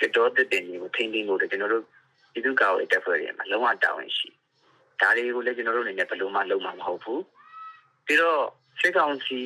[0.00, 1.84] တတော်တက်တင်ကြီးကိုထိန်းသိမ်းဖို့ကျွန်တော်တို့
[2.32, 4.28] ပြည်သူ့ကာကွယ်တပ်ဖွဲ့တွေမှာလုံးဝတာဝန်ရှိ
[5.00, 7.22] ဒါတွေကိုလည်းကျွန်တော်တို့အနေနဲ့ဘယ်လိုမှလုပ်မှာမဟုတ်ဘူး
[8.06, 8.42] ပြီးတော့
[8.80, 9.40] စစ်ကောင်စီ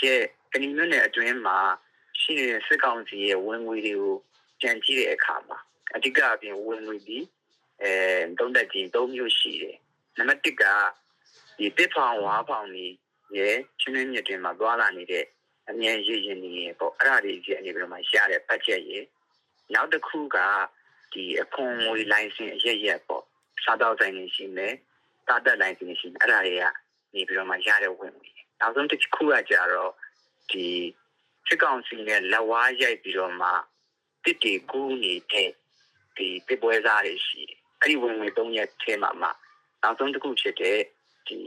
[0.00, 1.58] ရဲ့ကဏီမြို့နယ်အတွင်းမှာ
[2.20, 4.16] ရှိနေတဲ့စစ်ကောင်စီရဲ့ဝင်ငွေတွေကို
[4.62, 5.58] ကြံကြည့်တဲ့အခါမှာ
[5.94, 7.24] အဓိကအပြင်ဝင်ငွေပြီး
[7.82, 7.90] အဲ
[8.38, 9.76] သုံးသက်ကြီး၃မျိုးရှိတယ်
[10.18, 10.64] နံပါတ်1က
[11.58, 12.94] ဒီတစ်ဖောင်ဝါဖောင်ကြီး
[13.36, 15.24] ရဲ့ချင်းချင်းမြစ်တွေမှာသွားလာနေတဲ့
[15.68, 18.98] အမြဲရည်ရင်နေပေါ့အဲ့ဒါတွေကြီးအနေပြီးတော့မှရတဲ့ဘတ်ဂျက်ရေ
[19.74, 20.38] နောက်တစ်ခုက
[21.12, 23.24] ဒီအခွန်ငွေလိုင်စင်အရက်ရက်ပေါ့
[23.64, 24.74] စားတော့ဆိုင်နေရှိမယ်
[25.28, 26.64] တာတက်လိုင်စင်ရှိမယ်အဲ့ဒါတွေက
[27.14, 29.92] နေပြီးတော့မှရတဲ့ဝင်ငွေနောက်ဆုံးတစ်ခုကကြတော့
[30.50, 30.66] ဒီ
[31.46, 33.48] စစ်ကောင်စီနဲ့လက်ဝါးရိုက်ပြီးတော့မှ
[34.24, 35.50] တစ်တီကူးနေတဲ့
[36.16, 39.28] ဒီတစ်ပွဲစားတွေရှိတယ်အဲ့ဒီဝင်ငွေ၃ရက်ထဲမှာမှ
[39.82, 40.78] နောက်ဆုံးတစ်ခုဖြစ်တဲ့
[41.28, 41.38] ဒီ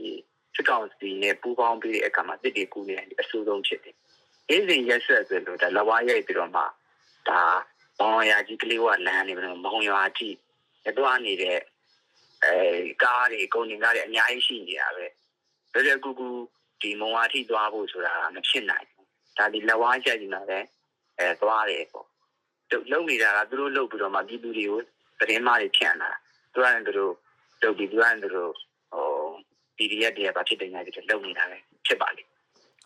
[0.56, 3.96] စစ်ကောင်စီနဲ့ပူးပေါင်းပြီးတဲ့အခါမှာတစ်တီကူးနေတဲ့အဆိုးဆုံးဖြစ်တယ်။
[4.50, 6.62] အေးစဉ်ရက်ဆက်ဆိုလို့ဒါလက်ဝါးရိုက်ပြီးတော့မှ
[7.30, 7.42] ဒါ
[8.00, 10.36] ဘောင်ရကြီးကလေးကလမ်းနေပြီးတော့မောင်ရွာကြီး
[10.98, 11.60] သွားနေတဲ့
[12.44, 12.56] အဲ
[13.04, 15.06] ကားတွေကုန်တင်ကားတွေအများကြီးရှိနေတာပဲ။
[15.74, 16.28] ဒါကြကူကူ
[16.82, 18.99] ဒီမုံဝါထိသွားဖို့ဆိုတာမဖြစ်နိုင်ဘူး။
[19.40, 20.68] ဒါဒီလက်ဝါးရိုက်နေတာလည်း
[21.20, 22.08] အဲသွားတယ်ပေါ့
[22.92, 24.80] လုံနေတာကသူတို့လုံပြီးတော့မှပြည်သူတွေကို
[25.20, 26.12] သတင်းမှားတွေဖြန့်လာ
[26.54, 27.14] သူကလည်းသူတို့
[27.62, 28.52] လုံပြီးသူကလည်းသူတို့
[28.94, 29.06] ဟို
[29.78, 32.30] PDF တွေကပါဖြစ်တဲ့ညာတွေလုံနေတာပဲဖြစ်ပါလိမ့်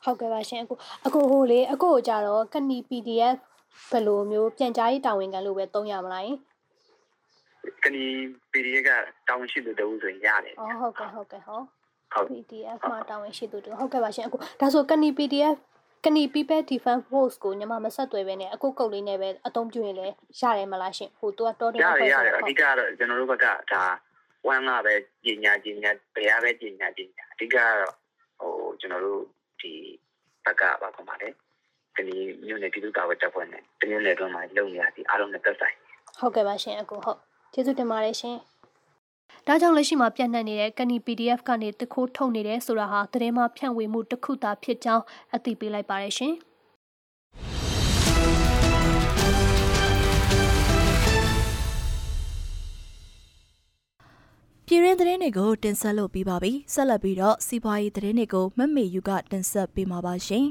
[0.04, 0.74] ဟုတ်ကဲ့ပါရှင်အခု
[1.06, 3.38] အခုဟိုလေအခုကြတော့ကဏီ PDF
[3.90, 6.26] ဘယ်လိုမျိုးပြန်ကြားရေးတာဝန်ခံလို့ပဲသုံးရမလား
[7.84, 8.06] ကဏီ
[8.52, 8.90] PDF က
[9.28, 11.60] တာဝန်ရှိသူတဦးဆိုရင်ရတယ်ဟုတ်ဟုတ်ကဲ့ဟုတ်ကဲ့ဟော
[12.14, 15.58] ဟုတ် PDF မှာတာဝန်ရှိသူတူဟုတ်ကဲ့ပါရှင်အခုဒါဆိုကဏီ PDF
[16.06, 23.84] ကဏီ People Defense Force ကိုညီမမဆက်သွယ်ပဲနဲ့အခုကုတ်လေးနဲ့ပဲအသုံးပြုရင်လည်းရတယ်မလားရှင်ဟိုသူကတော်တယ်ရတယ်ရတယ်အဓိကတော့ကျွန်တော်တို့ဘက်ကဒါ
[24.48, 27.94] ဝမ်းလာပဲပညာပညာတရားပဲပညာပညာအဓိကတော့
[28.40, 29.22] ဟိုကျွန်တော်တို့
[29.62, 29.72] ဒီ
[30.46, 31.30] ဘက်ကပါခေါ်ပါလေ
[31.98, 35.76] ကဏီမြို့နယ်ပြည်သူ့ကာကွယ်တပ်ဖွဲ့နဲ့တမျိုးနယ်တွင်းမှာလုံနေရသည်အားလုံးနဲ့သက်ဆိုင်
[36.20, 37.20] ဟုတ်ကဲ့ပါရှင်အခုဟုတ်
[37.54, 38.38] ကျေးဇူးတင်ပါတယ်ရှင်
[39.48, 45.04] ဒါကြောင့်လက်ရှိမှာပြန့်နှံ့နေတဲ့ကဏီ PDF ကနေတခိုးထုတ်နေတယ်ဆိုတာဟာသတင်းမှဖြန့်ဝေမှုတစ်ခုသာဖြစ်ကြောင်း
[45.36, 46.36] အသိပေးလိုက်ပါတယ်ရှင်။။
[54.68, 60.46] ပြည်ရင်းသတင်းတွေကိုတင်ဆက်လို့ပြီးပါပြီ။ဆက်လက်ပြီးတော့စီးပွားရေးသတင်းတွေကိုမမေယူကတင်ဆက်ပေးမှာပါရှင်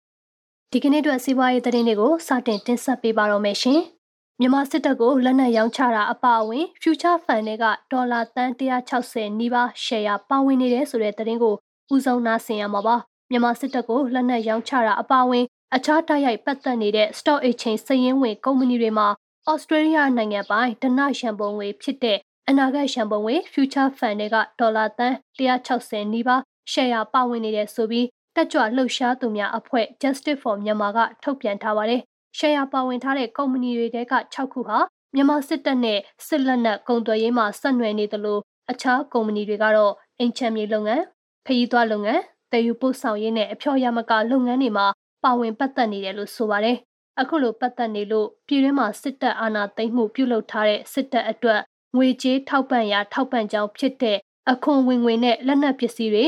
[0.72, 3.80] ။ဒီကနေ့အတွက်စီးပွားရေးသတင်းတွေကိုစတင်တင်ဆက်ပေးပါတော့မယ်ရှင်။
[4.40, 11.54] မြန်မာစစ်တပ်ကိုလက်နက်ရောင်းချတာအပါအဝင် Future Fund တွေကဒေါ်လာတန်160နီးပါးရှယ်ယာပါဝင်နေတဲ့ဆိုတဲ့သတင်းကို
[11.94, 12.96] ဦးဆုံးနားဆင်ရမှာပါ။
[13.30, 15.44] မြန်မာစစ်တပ်ကိုလက်နက်ရောင်းချတာအပါအဝင်
[15.74, 19.08] အခြားတိုက်ရိုက်ပတ်သက်နေတဲ့ Stock Exchange စည်ရင်းဝင်ကုမ္ပဏီတွေမှာ
[19.52, 22.18] Australia နိုင်ငံပိုင်ဒနရန်ပုံငွေဖြစ်တဲ့
[22.48, 32.02] အနာဂတ်ရန်ပုံငွေ Future Fund တွေကဒေါ်လာတန်160နီးပါးရှယ်ယာပါဝင်နေတဲ့ဆိုပြီးတက်ကြွလှုပ်ရှားသူများအဖွဲ့ Justice for Myanmar ကထုတ်ပြန်ထားပါတယ်။
[32.38, 34.78] ရှယ်ယာပါဝင်ထားတဲ့ကုမ္ပဏီတွေတဲက6ခုဟာ
[35.14, 38.38] မြန်မာစစ်တပ်နဲ့စစ်လက်နက်ကုန်သွယ်ရေးမှာဆက်နွယ်နေသလို
[38.70, 41.02] အခြားကုမ္ပဏီတွေကတော့အင်ချမ်းမြေလုပ်ငန်း၊
[41.46, 42.20] ခရီးသွားလုပ်ငန်း၊
[42.52, 44.86] တည်ယူပို့ဆောင်ရေးနဲ့အဖျော်ရမကလုပ်ငန်းတွေမှာ
[45.24, 46.76] ပါဝင်ပတ်သက်နေတယ်လို့ဆိုပါတယ်။
[47.20, 51.60] အခုလိုပတ်သက်နေလို့ပြည်တွင်းမှာစစ်တပ်အာဏာသိမ်းမှုပြုလုပ်ထားတဲ့စစ်တပ်အတွက်
[51.96, 54.18] ငွေကြေးထောက်ပံ့ရာထောက်ပံ့ကြောင်းဖြစ်တဲ့
[54.50, 56.24] အခွန်ဝင်ငွေနဲ့လက်နက်ပစ္စည်းတွေ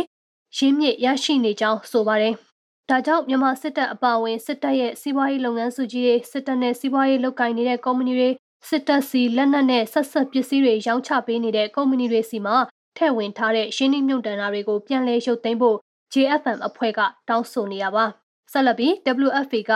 [0.56, 2.36] ရင်းမြစ်ရရှိနေကြောင်းဆိုပါတယ်။
[2.90, 8.30] ဒါကြောင့်မြန်မာစစ်တပ်အပါအဝင်စစ်တပ်ရဲ့စီးပွားရေးလုပ်ငန်းစုကြီးတွေစစ်တပ်နဲ့စီးပွားရေးလုပ်ကိုင်နေတဲ့ကုမ္ပဏီတွေ
[8.68, 12.56] စစ်တပ်စီလက်နက်နဲ့ဆက်ဆက်ပစ္စည်းတွေရောင်းချပေးနေတဲ့ကုမ္ပဏီတွေစီမှာ
[12.96, 15.76] ထည့်ဝင်ထားတဲ့ရှင်းနှိမ့်မြုပ်တန်တာတွေကိုပြန်လည်ရုပ်သိမ်းဖို့
[16.12, 18.04] JFM အဖွဲ့ကတောင်းဆိုနေရပါ
[18.52, 18.92] ဆက်လက်ပြီး
[19.26, 19.72] WFP က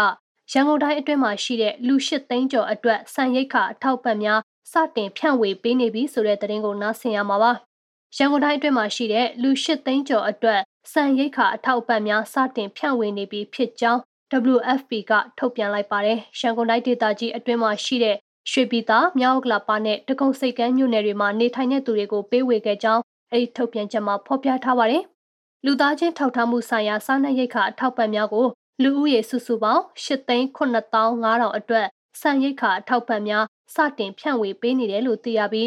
[0.53, 4.41] ရန်ကုန်တိုင်းအတွင်းမှာရှိတဲ့လူ၈သိန်းကျော်အတွက်စံရိတ်ခအထောက်ပံ့များ
[4.73, 7.53] စတင်ဖြန့်ဝေပေးနေပြီဆိုတဲ့သတင်းကိုနားဆင်ရမှာပါ
[8.17, 14.01] ရန်ကုန်တိုင်းအတွင်းမှာရှိတဲ့လူ၈သိန်းကျော်အတွက် စံရိတ်ခအထောက်ပံ့များစတင်ဖြန့်ဝေနေပြီဖြစ်ကြောင်း
[14.55, 18.17] WFP ကထုတ်ပြန်လိုက်ပါတယ်။ရန်ကုန်တိုင်းဒေသကြီးအတွင်းမှာရှိတဲ့
[18.51, 25.03] ရွှေပြည်သာမြောက်ကလာပါနဲ့တကုံစိတ်ကမ်းမြို့နယ်တွေမှာနေထိုင်တဲ့သူတွေကိုပေးဝေခဲ့ကြောင်းအဲဒီထုတ်ပြန်ချက်မှာဖော်ပြထားပါတယ်။
[25.65, 28.47] လူသားချင်းထောက်ထားမှုဆိုင်ရာစားနပ်ရိက္ခာအထောက်ပံ့များကို
[28.83, 31.87] လူဦးရေစုစုပေါင်း8,9500အတွက်
[32.21, 35.67] စံရိက္ခာအထောက်ပံ့များစတင်ဖြန့်ဝေပေးနေတယ်လို့သိရပြီး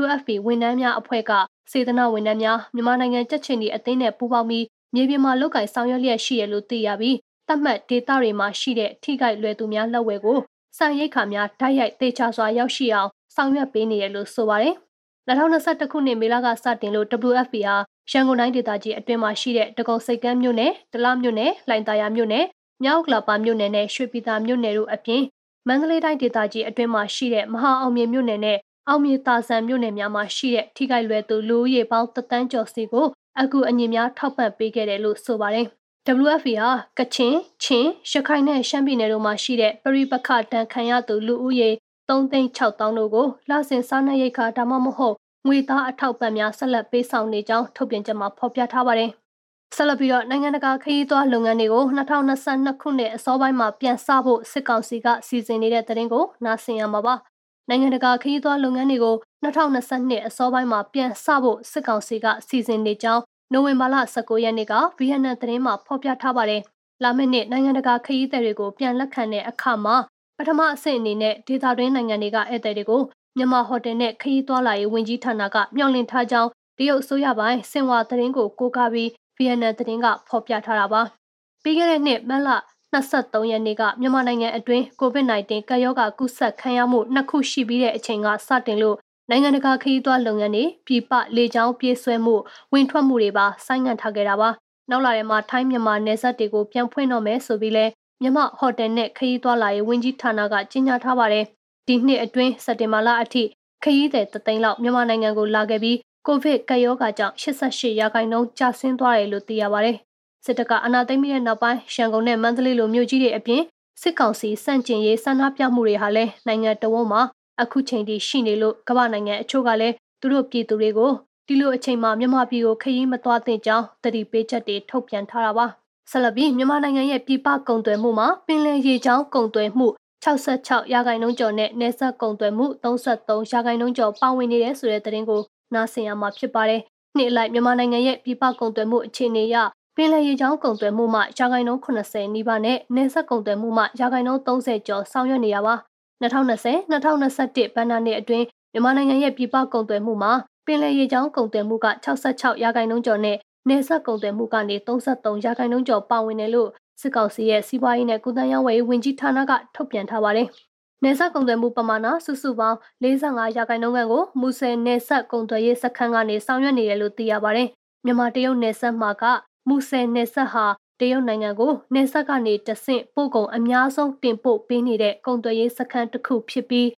[0.00, 1.32] WFP ဝန်ထမ်းများအဖွဲ့က
[1.70, 7.16] စေတနာဝန်ထမ်းများမြန်မာနိုင်ငံကြက်ချင်ဒီအသင်းနဲ့ပူးပေါင်းပြီးမြေပြင်မှာလုပ်ကင်ဆောင်ရွက်လျက်ရှိရလို့သိရပြီး
[7.48, 10.38] သတ်မှတ်ဒေတာတွေမှာရှိတဲ့ထိခိုက်လွယ်သူများလက်ဝဲကို
[10.78, 14.74] စံရိတ်ခါများဓာတ်ရိုက်သေချာစွာရောက်ရှိအောင်ဆောင်ရွက်ပေးနေတယ်လို့ဆိုပါတယ်။
[15.28, 17.76] 2021ခုနှစ်မေလကစတင်လို့ WFP ဟာ
[18.10, 22.44] ရန်ကုန်တိုင်းဒေသကြီးအတွင်းမှာရှိတဲ့တကုံစိတ်ကမ်းမြို့နယ်၊ဒလမြို့နယ်၊လိုင်တာယာမြို့နယ်၊
[22.82, 25.22] မြောက်ကလာပါမြို့နယ်နဲ့ရွှေပြည်သာမြို့နယ်တို့အပြင်
[25.68, 33.06] မန္တလေးတိုင်းဒေသကြီးအတွင်းမှာရှိတဲ့မဟာအောင်မြေမြို့နယ်နဲ့ အောင်မြေတာဆန်မြို့နယ်များမှာရှိတဲ့ထိခိုက်လွယ်သူလူဦးရေပေါင်းတသန်းကျော်စီကို
[33.40, 35.66] အခုအငြင်းများထောက်ပံ့ပေးခဲ့တယ်လို့ဆိုပါတယ်။
[36.24, 41.70] WFP ဟာကချင်၊ချင်း၊ရခိုင်နဲ့ရှမ်းပြည်နယ်တို့မှာရှိတဲ့ပရိပခတန်ခံရသူလူဦးရေ
[42.08, 45.16] 3,600တို့ကိုလစဉ်စားနပ်ရိက္ခာဒါမှမဟုတ်
[45.46, 49.10] ငွေသားအထောက်ပံ့များဆက်လက်ပေးဆောင်နေကြောင်းထုတ်ပြန်ချက်မှာဖော်ပြထားပါတယ်။
[49.76, 57.14] ဆက်လက်ပြီးတော့နိုင်ငံတကာခရီးသွားလုပ်ငန်းတွေကို2022ခုနှစ်အစောပိုင်းမှာပြန်စဖို့စစ်ကောင်စီကစီစဉ်နေတဲ့သတင်းကိုနားဆင်ရမှာပါ။
[57.68, 63.22] နိုင်ငံတကာခရီးသွားလုပ်ငန်းတွေကို2022အစောပိုင်းမှာပြန်စဖို့စစ်ကောင်စီကစီစဉ်နေကြောင်း
[63.52, 66.62] နိုဝင်ဘာလ19ရက်နေ့ကဗီယက်နမ်သတင်းမှာဖော်ပြထားပါတယ်။
[67.02, 69.96] လာမယ့်နှစ်နိုင်ငံတကာခရီးသည်တွေကိုပြန်လက်ခံတဲ့အခါမှာ
[70.38, 73.02] ပထမအဆင့်အနေနဲ့ဒေသတွင်းနိုင်ငံတွေကဧည့်သည်တွေကို
[73.36, 81.02] မြန်မာဟိုတယ်နဲ့ခရီးသွားလာရေးဝန်ကြီးဌာနကမျှော်လင့်ထားကြောင်းတရုတ်အစိုးရပိုင်းစင်ဝါသတင်းကိုကိုးကားပြီးဗီယက်နမ်သတင်းကဖော်ပြထားတာပါ။
[81.62, 82.48] ပြီးခဲ့တဲ့နှစ်မတ်လ
[82.94, 88.96] 23ရက်နေ့ကမြန်မာနိုင်ငံအတွင်း COVID-19 ကပ်ရောဂါကူးစက်ခံရမှုနှစ်ခုရှိပြီးတဲ့အချိန်ကစတင်လို့
[89.30, 92.36] နိုင်ငံတကာခရီးသွားလုပ်ငန်းတွေပြည်ပလေကြောင်းပြေးဆွဲမှု
[92.72, 94.50] ဝင်ထွက်မှုတွေပါဆိုင်းငံ့ထားခဲ့တာပါ။
[94.90, 97.86] နောက်လာတဲ့မှာထိုင်းမြန်မာနယ်စပ်တွေကိုပြန်ဖွင့်တော့မယ်ဆိုပြီးလဲ
[98.20, 101.44] မြန်မာဟိုတယ်နဲ့ခရီးသွားလာရေးဝန်ကြီးဌာနကကြေညာထားပါတယ်။
[101.86, 103.42] ဒီနှစ်အတွင်းစက်တင်ဘာလအထိ
[103.84, 109.96] ခရီးသည်တသိန်းလောက်မြန်မာနိုင်ငံကိုလာခဲ့ပြီးကိုဗစ်ကပ်ရောဂါကြောင့်88ရာခိုင်နှုန်းကျဆင်းသွားတယ်လို့သိရပါတယ်။
[110.44, 113.62] စစ်တပ်ကအနာသိမ်းပြီးတဲ့နောက်ပိုင်းရန်ကုန်နဲ့မန္တလေးလိုမြို့ကြီးတွေအပြင်
[114.02, 117.22] စစ်ကောင်စီစန့်ကျင်ရေးဆန္ဒပြမှုတွေဟာလည်းနိုင်ငံတော်ဝန်မှာ
[117.62, 121.12] အခုချိန်ထိရှိနေလို့ကမ္ဘာနိုင်ငံအချို့ကလည်းသူတို့ပြည်သူတွေကို
[121.46, 125.66] ဒီလိုအချိန်မှာမြန်မာပြည်ကိုခရီးမသွားသင့်ကြောင်းတတိပေးချက်တွေထုတ်ပြန်ထားတာပါ။
[126.10, 129.86] ဆက်လက်ပြီးမြန်မာနိုင်ငံရဲ့ပြည်ပကုန်သွယ်မှုမှာပင်လယ်ရေကြောင်းကုန်သွယ်မှု
[130.24, 135.40] 66ရာခိုင်နှုန်းကျော်နဲ့နေဆက်ကုန်သွယ်မှု33ရာခိုင်နှုန်းကျော်ပါဝင်နေတဲ့ဆိုတဲ့သတင်းကို
[135.74, 136.80] နားဆင်ရမှာဖြစ်ပါတယ်
[137.16, 139.56] နှစ်လိုက်မြန်မာနိုင်ငံရဲ့ပြည်ပကုန်သွယ်မှုအခြေအနေအရ
[139.96, 145.74] ပင်လယ်ရေကြောင်းကုန်သွယ်မှုမှရာခိုင်နှုန်း80နီးပါးနဲ့နယ်စပ်ကုန်သွယ်မှုမှရာခိုင်နှုန်း30ကျော်ဆောင်ရွက်နေရပါ
[146.22, 150.32] 2020-2021ဘဏ္ဍာနှစ်အတွင်းမြန်မာနိုင်ငံရဲ့ပြည်ပကုန်သွယ်မှုမှာ
[150.66, 153.36] ပင်လယ်ရေကြောင်းကုန်သွယ်မှုက66ရာခိုင်နှုန်းကျော်နဲ့
[153.68, 156.68] နယ်စပ်ကုန်သွယ်မှုကနေ33ရာခိုင်နှုန်းကျော်ပါဝင်တယ်လို့
[157.00, 160.48] စစ်ကောင်စီရဲ့စီးပွားရေးနဲ့ကုသရေးဝန်ကြီးဝန်ကြီးဌာနကထုတ်ပြန်ထားပါတယ်။
[161.02, 167.68] နယ်စပ်ကုန်သွယ်မှုပမာဏစုစုပေါင်း45ရာခိုင်နှုန်းကိုမူဆယ်နယ်စပ်ကုန်သွယ်ရေးစခန်းကနေဆောင်ရွက်နေတယ်လို့သိရပါတယ်။
[168.04, 169.24] မြန်မာတရုတ်နယ်စပ်မှာက
[169.68, 170.66] မူဆယ်နယ်စပ်ဟာ
[171.00, 176.88] တရုတ်နိုင်ငံကိုနယ်စပ်ကနေတဆင့်ပို့ကုန်အများဆုံးတင်ပို့ပေးနေတဲ့ကုန်သွယ်ရေးစခန်းတစ်ခုဖြစ်ပြီး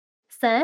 [0.40, 0.54] စံ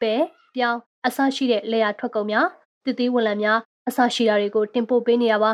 [0.00, 0.14] ပဲ
[0.54, 2.46] ပြောင်းအဆရှိတဲ့လေယာထွက်ကုန်များ
[2.84, 5.52] တည်တည်ဝလံများအဆရှိတာတွေကိုတင်ပို့ပေးနေရပါ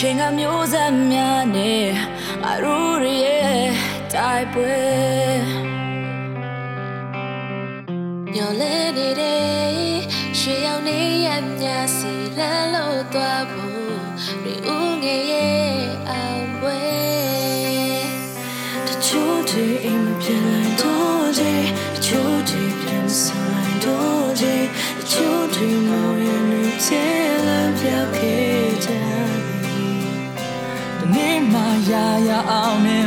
[0.00, 1.86] ချိန်ကမျိုးဆက်များနဲ့
[2.42, 3.68] ငါတို့ရဲ့
[4.14, 4.78] တိုက်ပွဲ
[8.34, 9.48] ညလဲနေတဲ့
[10.38, 11.28] ရွှေရောင်နေရ
[11.60, 13.96] မြစီလမ်းလို့သွားဖို့
[14.44, 15.72] ရီဦးငယ်ရဲ့
[16.10, 16.80] အောင်ပွဲ
[18.86, 21.77] တချို့တွေအိမ်မပြန်လိုက်တော့တဲ့
[31.98, 32.97] ရာရာအောင်မြ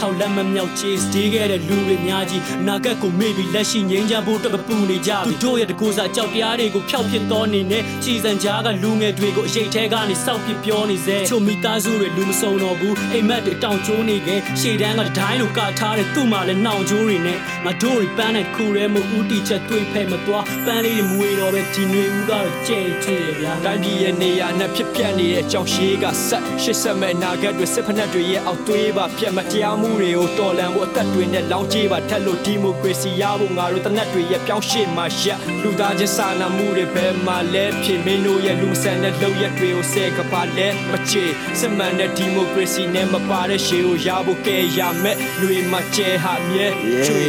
[0.00, 41.24] ထောက်လက်မမြောက် chase တေးခဲ့တဲ့လူတွေများကြီးနာကက်ကိုမေ့ပြီးလက်ရှိငင်းချမ်းဖို့တကပူနေကြပြီသူတို့ရဲ့တကူစားကြောက်တရားတွေကိုဖျောက်ပစ်တော်နေနဲ့ချီစံကြားကလူငယ်တွေကိုအရေးထဲကနေစောက်ပစ်ပြောနေစေချိုမိသားစုတွေလူမစုံတော့ဘူးအိမ်မက်တွေတောင်ကျိုးနေခဲ့ရှေ့တန်းကဒိုင်းလိုကထားတဲ့သူ့မှာလည်းနှောင်ကျိုးတွေနဲ့ငါတို့တွေပန်းတဲ့ခုရဲမှုဦးတီချက်တွေးဖဲ့မသွားပန်းလေးတွေမွေတော့ပဲဒီຫນွေဦးကတော့ကြဲချေဗျာတိုင်းပြည်ရဲ့နေရာနဲ့ဖြစ် ပျက်နေတဲ့ကြောင်ရှိကဆက်ရှစ်ဆက်မဲ့နာဂတ်တွေစစ်ဖက်နှက်တွေရဲ့အောက်သွေးပါပြတ်မတရားမှုတွေကိုတော်လန်ဖို့အသက်တွေနဲ့လောင်းကြေးပါထက်လို့ဒီမိုကရေစီရဖို့ငါတို့တနက်တွေရဲ့ပြောင်းရှေ့မှာရက်လူသားချင်းစာနာမှုတွေဘယ်မှာလဲဖြစ်မင်းတို့ရဲ့လူဆန်တဲ့လုပ်ရက်တွေကိုဆဲကပါလဲမချေ
[41.60, 46.66] စစ်မှန်တဲ့ဒီမိုကရေစီနဲ့မပါတဲ့ရှေးကိုရဖို့ကဲရမယ်လူတွေမှာကျဲဟာမြဲ
[47.06, 47.26] ချွေ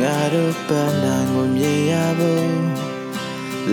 [0.00, 2.52] ငါတို့ပန်းနိုင်ကိုမြင်ရဖို့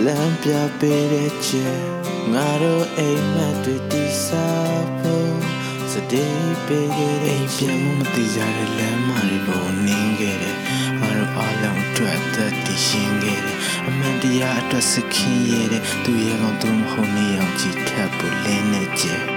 [0.04, 1.95] လမ်းပြပေးတဲ့ချက်
[2.34, 5.36] ငါတို့အိမ်မက်တွေတိစားဖို့
[5.92, 10.58] စတေးပေးခဲ့တဲ့ပြန်မမတိကြတဲ့လမ်းမတွေပေါ်နင်းခဲ့တယ်
[11.00, 19.35] ငါတို့အားလုံးအတွက်သက်တည်ရှင်ခဲ့တယ်အမှန်တရားအတွက်စခင်ရတဲ့သူရဲ့ကောင်သူမဟုတ်နေအောင်ကြည်ထပ်ဖို့လင်းနေကြ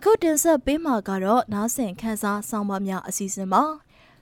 [0.00, 3.62] အခုတင်ဆက်ပေးမှာကတော့နားဆင်ခန်းစားဆောင်းပါးများအစီအစဉ်ပါ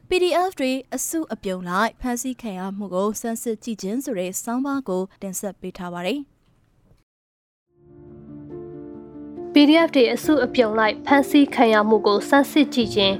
[0.08, 6.20] PDF တွေအစုအပြုံလိုက်ဖန်ဆီးခံရမှုကိုစမ်းစစ်ကြည့်ခြင်းဆိုတဲ့ဆောင်းပါးကိုတင်ဆက်ပေးထားပါတယ်
[9.52, 13.16] PDF တွေအစုအပြုံလိုက်ဖမ်းဆီးခံရမှုကိုစမ်းစစ်ကြည့်ခြင်း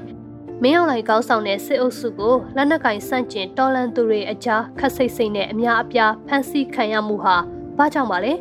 [0.63, 7.35] မင်းအောင်လှိုင်ကောင်းဆောင်တဲ့စစ်အုပ်စုကိုလက်နက်ကင်ဆန့်ကျင်တော်လန်သူတွေအကြားခက်စိတ်စိတ်နဲ့အများအပြားဖမ်းဆီးခံရမှုဟာ
[7.77, 8.33] ဘာကြောင့်ပါလဲ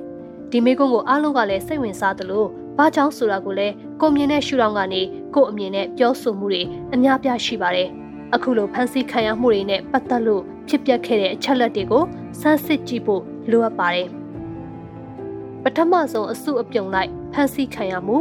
[0.50, 2.46] ဒီမေကွန်းကိုအားလုံးကလည်းစိတ်ဝင်စားသလို
[2.76, 5.02] ဘာကြောင့်ဆိုတာကိုလည်းကိုမြင်တဲ့ရှုထောင့်ကနေ
[5.34, 6.62] ကိုအမြင်နဲ့ပြောဆိုမှုတွေ
[6.94, 7.88] အများပြားရှိပါတယ်
[8.34, 12.04] အခုလိုဖမ်းဆီးခံရမှုတွေနဲ့ပတ်သက်လို့ဖြစ်ပျက်ခဲ့တဲ့အချက်လက်တွေကို
[12.40, 14.08] စမ်းစစ်ကြည့်ဖို့လိုအပ်ပါတယ်
[15.62, 18.16] ပထမဆုံးအစုအပြုံလိုက်ဖမ်းဆီးခံရမှု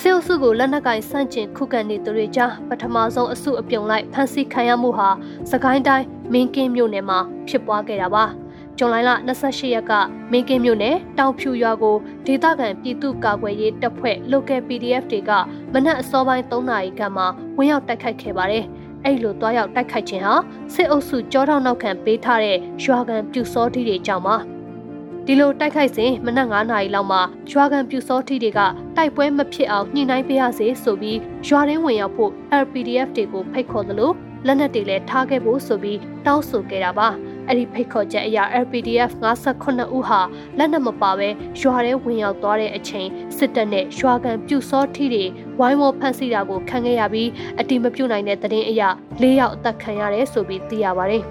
[0.00, 5.08] စစ်အုပ်စုကိုလက်နက်ကင်ဆန့်ကျင်ခုခံနေသူတွေကြားပထမဆုံးအစုအပြုံလိုက်ဖမ်းဆီးခံရမှုဟာ
[5.50, 8.26] စကိုင်းတိုင်းမင်းကင်းမြို့နယ်မှာဖြစ်ပွားခဲ့တာပါ။
[8.78, 8.96] ဇွန်လ
[9.38, 9.92] 28ရက်က
[10.30, 11.96] မင်းကင်းမြို့နယ်တောင်ဖြူရွာကို
[12.26, 15.30] ဒေသခံပြည်သူ့ကာကွယ်ရေးတပ်ဖွဲ့ local PDF တွေက
[15.72, 17.26] မနက်အစောပိုင်း3နာရီခန့်မှာ
[17.58, 18.64] ဝင်ရောက်တိုက်ခိုက်ခဲ့ပါတယ်။
[19.04, 20.34] အဲ့လိုတွားရောက်တိုက်ခိုက်ခြင်းဟာ
[20.74, 24.36] စစ်အုပ်စုကြောထောက်နောက်ခံပေးထားတဲ့ရွာကန်ပြူစောတိတွေကြောင့်ပါ။
[25.26, 27.20] ဒီလိုတိုက်ခိုက်စဉ်မနက်9နာရီလောက်မှာ
[27.52, 28.60] ရွာကန်ပြူစောတိတွေက
[28.96, 34.12] တိုက်ပွဲမဖြစ်အောင်ညှိနှိုင်းပေးရစေဆိုပြီးရွာရင်းဝင်ရောက်ဖို့ LPDF တွေကိုဖိတ်ခေါ်သလို
[34.46, 37.08] လက်နက်တွေလည်းထားခဲ့ဖို့ဆိုပြီးတောင်းဆိုခဲ့တာပါ
[37.48, 40.20] အဲ့ဒီဖိတ်ခေါ်ချက်အရ LPDF 58ဦးဟာ
[40.58, 41.28] လက်နက်မပါဘဲ
[41.60, 45.24] ရွာထဲဝင်ရောက်သွားတဲ့အချိန်စစ်တပ်နဲ့ရွာကန်ပြူစောထီတွေ
[45.58, 47.28] ဝိုင်းဝန်းဖမ်းဆီးတာကိုခံခဲ့ရပြီး
[47.60, 48.82] အတိမပြုတ်နိုင်တဲ့သတင်းအရ
[49.22, 51.24] ၄ယောက်အသက်ခံရတယ်ဆိုပြီးသိရပါတယ်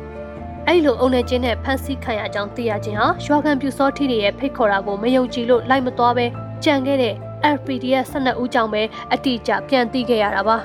[0.68, 6.26] အဲ့လိုအုံနဲ့ချင်းနဲ့ဖမ်းဆီးခံရကြောင်းသိရခြင်းဟာရွာကန်ပြူစောထီတွေရဲ့ဖိတ်ခေါ်တာကိုမယုံကြည်လို့လိုက်မသွားပဲ
[6.64, 7.16] ကြံခဲ့တဲ့
[7.56, 8.82] LPDF 12ဦးကြောင့်ပဲ
[9.14, 10.58] အတိအကျပြန်သိခဲ့ရတာပါ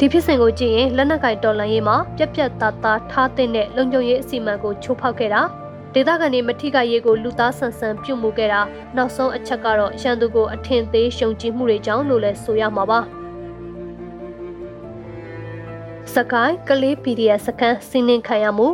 [0.00, 5.42] ဒီဖြစ်စဉ်ကိုကြည့်ရင်လက်နက်ကင်တော်လှန်ရေးမှာပြက်ပြက်သားသားထားတဲ့လုံခြုံရေးအစီအမံကိုချိုးဖောက်ခဲ့တာ
[5.94, 8.60] ဒေသခံတွေမထိကရေးကိုလူသားဆန်ဆန်ပြုတ်မှုခဲ့တာ
[8.96, 13.00] နောက်ဆုံးအချက်ကတော့ရန်သူကိုအထင်သေးရှုံကြည်မှုတွေကြောင့်လို့လဲဆိုရမှာပါ
[16.14, 18.66] စကိုင်းကလေး PDF စခန်းစီးနှင်ခံရမှု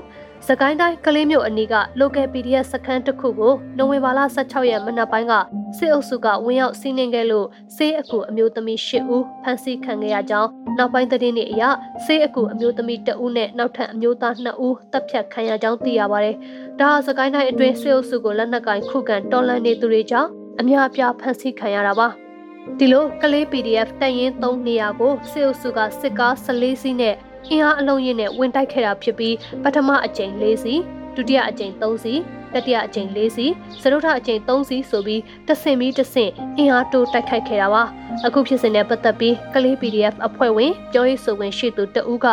[0.49, 5.33] စကိုင်းတိုင်းကလေးမြို့အနီးက local PDF စခန်းတစ်ခုကိုနိုဝင်ဘာလ16ရက်မနက်ပိုင်းက
[5.79, 11.63] စစ်အုပ်စုကဝင်ရောက်စီးနှင်ခဲ့လို့စေးအကူအမျိုးသမီး10ဦးဖမ်းဆီးခံခဲ့ရကြောင်းနောက်ပိုင်းသတင်းတွေအရ
[12.05, 16.37] စေးအကူအမျိုးသမီး2ဦးနဲ့နောက်ထပ်အမျိုးသား2ဦးတပ်ဖြတ်ခံရကြောင်းသိရပါတယ်။
[16.81, 20.31] ဒါဟာစကိုင်းတိုင်းအတွင်းစစ်အုပ်စုကိုလက်နက်ကင်ခုခံတော်လှန်နေသူတွေကြောင့်
[20.61, 22.09] အများအပြားဖမ်းဆီးခံရတာပါ။
[22.79, 27.17] ဒီလိုကလေး PDF တပ်ရင်း3နေရာကိုစစ်အုပ်စုကစစ်ကား14စီးနဲ့
[27.51, 30.81] အင်အားအလုံးရင်းနဲ့ဝင်တိုက်ခဲ့တာဖြစ်ပြီးပထမအကြိမ်၄စီး
[31.17, 32.21] ဒုတိယအကြိမ်၃စီး
[32.55, 37.83] တတိယအကြိမ်၄စီးစတုထအကြိမ်၃စီးဆိုပြီးတဆင့်ပြီးတဆင့်အင်အားတိုးတိုက်ခိုက်ခဲ့တာပါ
[38.27, 42.27] အခုဖြစ်စဉ်နဲ့ပတ်သက်ပြီးကလေး PDF အဖွဲ့ဝင်ပြောရေးဆိုခွင့်ရှိသူတဦးက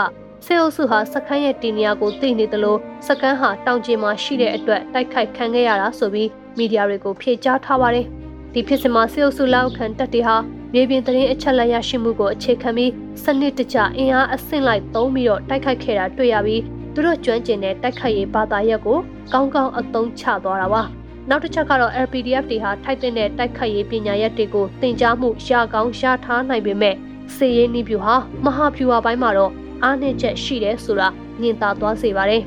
[0.46, 8.06] စေအုပ်စုဟာစခန်းရဲ့တင်နေရာကိုသိနေသလိုစခန်းဟာတောင်ကျင်းမှာရှိတဲ့အတွက်တိုက်ခိုက်ခံခဲ့ရတာဆိုပြီးမီဒီယာတွေကိုဖြေကြားထားပါတယ်
[8.54, 10.36] ဒီဖြစ်စဉ်မှာစေအုပ်စုလောက်ခံတပ်တွေဟာ
[10.74, 12.92] မြေပြင်သတင်းအချက်လက်ရရှိမှုကိုအခြေခံပြီး
[13.24, 16.62] စနစ်တကျအင်အားအဆင့်လိုက်သုံးပြီးတော့တိုက်ခိုက်ခဲ့တာတွေ့ရပြီး
[16.94, 19.00] သူတို့ကျွမ်းကျင်တဲ့တိုက်ခိုက်ရေးဘာသာရပ်ကို
[19.34, 20.82] ကောင်းကောင်းအသုံးချသွားတာပါ
[21.30, 26.96] နောက်တစ်ချက်ကတော့ LPDF တွေဟာထိုက်တဲ့တိုက်ခိုက်ရေးပညာရပ်တွေကိုသင်ကြားမှုရကောင်းရထားနိုင်ပေမဲ့
[27.36, 29.52] စေရေးနီးပြူဟာမဟာဗျူဟာပိုင်းမှာတော့
[29.84, 31.08] အားနည်းချက်ရှိတယ်ဆိုတာ
[31.42, 32.44] ညင်သာသွားစေပါတယ်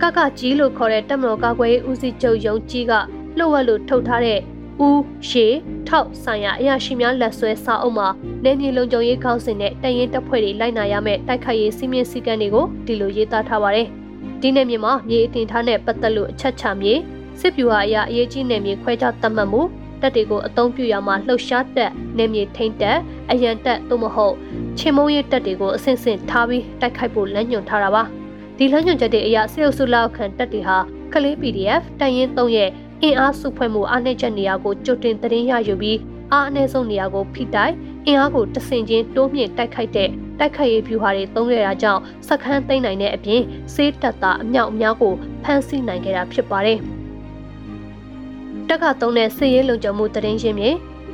[0.00, 2.92] ကကကြီးလို့ခေါ်တဲ့တက်မတော်ကာကွယ်ရေးဦးစီးချုပ်ယုံကြီးက
[3.38, 4.40] လှုပ်ဝက်လို့ထုတ်ထားတဲ့
[4.80, 5.46] ဦးရှေ
[5.88, 8.08] ထောက်ဆိုင်ရာအရာရှိများလက်ဆွဲစာအုပ်မှာ
[8.44, 13.88] နေမြေလုံခြုံရေးကောင်းစဉ်နဲ့တရင်တပ်ဖွဲ့တွေလိုက်နာရမယ့်တိုက်ခိုက်ရေးစီမင်းစည်းကမ်းတွေကိုဒီလိုရေးသားထားပါတယ်။
[14.40, 16.94] ဒီနယ်မြေမှာမြေအတင်ထားတဲ့ပတ်သက်လို့အချက်ချမြေ
[17.40, 19.62] စစ်ပြူဟာအရာအရေးကြီးနယ်မြေခွဲခြားသတ်မှတ်မှု
[20.00, 22.98] တပ်တွေကိုအသုံးပြုရမှာလှုပ်ရှားတက်နယ်မြေထိမ့်တက်
[23.30, 24.34] အရန်တက်သို့မဟုတ်
[24.78, 28.02] ချင်းမုံရဲတက်တွေကိုအဆင့်ဆင့်ထားပြီးတိုက်ခိုက်ဖို့လမ်းညွှန်ထားတာပါ။
[28.56, 30.78] ဒီလမ်းညွှန်ချက်တွေအရစစ်အုပ်စုလက်အောက်ခံတပ်တွေဟာ
[31.12, 32.70] ကလေး PDF တရင်3ရဲ့
[33.04, 35.98] အင်အားစုဖွဲ့မှုအားနည်းချက်နေရာကိုကြိုတင်သတင်းရယူပြီး
[36.32, 37.74] အားအနည်းဆုံးနေရာကိုဖိတိုက်
[38.06, 43.42] အင်အားကိုတဆင်ချင်းတိုးမြင့်တိုက်ခိုက်တဲ့တိုက်ခိုက်ရေးဗျူဟာတွေသုံးခဲ့တာကြောင့်စခန်းသိမ်းနိုင်တဲ့အပြင်
[43.74, 46.78] စေးတပ်သားအမြောက်အများကိုဖမ်းဆီးနိုင်ခဲ့တာဖြစ်ပါတယ်။
[48.68, 50.70] တက်ကသုံးတဲ့စစ်ရေးလုံခြုံမှုသတင်းရင်းမြေ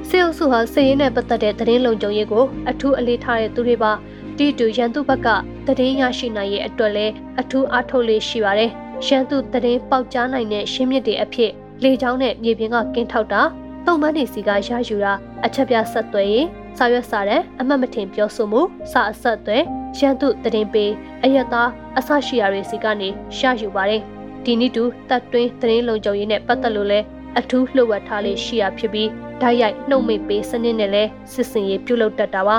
[0.08, 3.92] စေအုပ်စုဟာစစ်ရေးနဲ့ပတ်သက်တဲ့သတင်းလုံခြုံရေးကိုအထူးအလေးထားတဲ့သူတွေပါ
[4.36, 5.28] တီတူရန်သူဘက်က
[5.66, 8.70] သတင်းရရှိနိုင်ရေးအတွက်လည်းအထူးအားထုတ်လေးရှိပါတယ်။
[9.06, 11.52] ရန်သူသတင်းပေါက်ကြားနိုင်တဲ့ရှင်းမြစ်တွေအဖြစ်
[11.82, 13.42] လေချောင်းနဲ့မြေပြင်ကကင်းထောက်တာ
[13.86, 15.12] တုံမန်းနေစီကရယူတာ
[15.44, 18.60] အချက်ပြဆက်သွဲရေးစာရွက်စာတမ်းအမှတ်မထင်ပြောဆိုမှု
[18.92, 19.58] စာအဆက်သွဲ
[19.98, 20.92] ရန်သူတရင်ပေး
[21.24, 21.68] အယက်သား
[21.98, 23.08] အဆရှိရာတွေစီကနေ
[23.38, 24.02] ရယူပါတယ်
[24.44, 27.00] ဒီနည်းတူတပ်တွင်းသတင်းလုံခြုံရေးနဲ့ပတ်သက်လို့လဲ
[27.38, 29.10] အထူးလှုပ်ဝက်ထားလေးရှိရဖြစ်ပြီး
[29.40, 32.56] ဓာတ်ရိုက်နှုတ်မိတ်ပေးစနစ်နဲ့လဲစစ်စင်ရေးပြုလုပ်တတ်တာပါ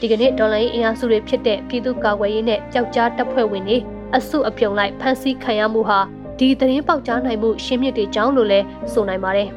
[0.00, 3.78] ဒီကနေ့ဒေါ်လာရေးအင်အားစုတွေဖြစ်တဲ့ပြည်သူ့ကာကွယ်ရေးနဲ့ပျောက်ကြားတပ်ဖွဲ့ဝင်တွေ
[4.16, 6.00] အစုအပြုံလိုက်ဖမ်းဆီးခံရမှုဟာ
[6.38, 9.48] ဒီသတင်းပေါက်ကြားနိုင်မှုရှင်းမြစ်တွေကြောင်းလို့လည်းဆိုနိုင်ပါတယ်။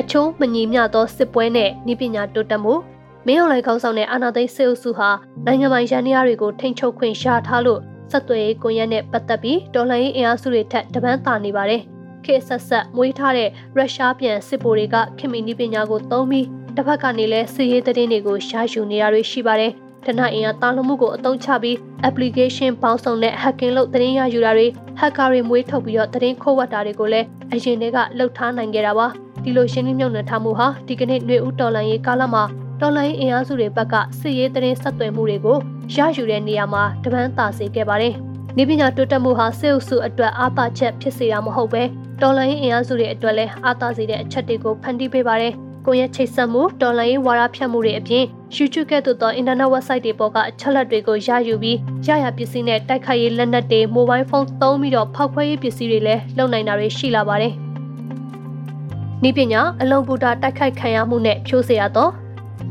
[0.00, 2.74] အချိုးမညီမျှသောစစ်ပွဲနဲ့ဤပညာတိုးတက်မှု
[3.26, 5.10] မင်းအောင်လှိုင်ခေါင်းဆောင်တဲ့အာဏာသိမ်းစစ်အုပ်စုဟာ
[5.46, 7.80] နိုင်ငံပိုင်ရန်ရာတွေကိုထိန်းချုပ်ခွင့်ရထားလို့
[8.10, 11.82] ဆက်သွယ်ရေးကွန်ရက်နဲ့ပတ်သက်ပြီးဒေါ်လာရေးအင်အားစုတွေထက်တပန်းတာနေပါတယ်။
[12.24, 19.74] ခေတ်ဆက်ဆက်မွေးထားတဲ့ရုရှားပြန်စစ်ဗိုလ်တွေကခင်မီနီပညာကိုသုံးပြီးတစ်ဖက်ကနေလည်းစစ်ရေးသတင်းတွေကိုရှားယူနေတာတွေရှိပါတယ်။
[20.06, 21.76] တနအင်အားတာလုံးမှုကိုအသုံးချပြီး
[22.08, 24.66] application ပေါင်းစုံနဲ့ hacking လုပ်သတင်းရယူတာတွေ
[25.00, 29.06] hacker တွေမွေးထုတ်ပြီးတော့သတင်းခိုးဝှက်တာတွေကိုလည်းအရင်တွေကလှုပ်ထားနိုင်ခဲ့တာပါ
[29.44, 32.44] ဒီလိုရှင်းလင်းမြုံနှံထားမှုဟာဒီကနေ့ຫນွေဦးတော်လိုင်းရေးကာလမှာ
[32.80, 35.58] တော်လိုင်းအင်အားစုတွေဘက်ကစစ်ရေးသတင်းဆက်သွယ်မှုတွေကို
[35.94, 38.14] ရယူတဲ့နေရာမှာတပန်းတာစေခဲ့ပါတယ်။
[38.58, 41.82] နေပညာတိုးတက်မှုဟာစစ်အုပ်စုအတွက်အားသာချက်ဖြစ်စေတာမဟုတ်ပဲ
[42.20, 45.52] တော်လိုင်းအင်အားစုတွေအတွက်လည်းအားသာစေတဲ့အချက်တွေကိုဖန်တီးပေးပါတယ်။
[45.86, 48.24] ကိုရက်ချိတ်ဆက်မှုတော်လိုင်းရေးဝါဒဖြန့်မှုတွေအပြင်
[48.56, 57.52] YouTube ကဲ့သို့သော internet website တွေပေါ်ကအချက်လက်တွေကိုရယူပြီးရရပစ္စည်းနဲ့တိုက်ခိုက်ရေးလက်နက်တွေ mobile phone သုံးပြီးတော့ဖောက်ခွဲရေးပစ္စည်းတွေလည်းလုပ်နိုင်တာတွေရှိလာပါတယ်။
[59.22, 62.10] နည်းပညာအလုံးပူတာတိုက်ခိုက်ခံရမှုနဲ့ဖြိုးစေရတော့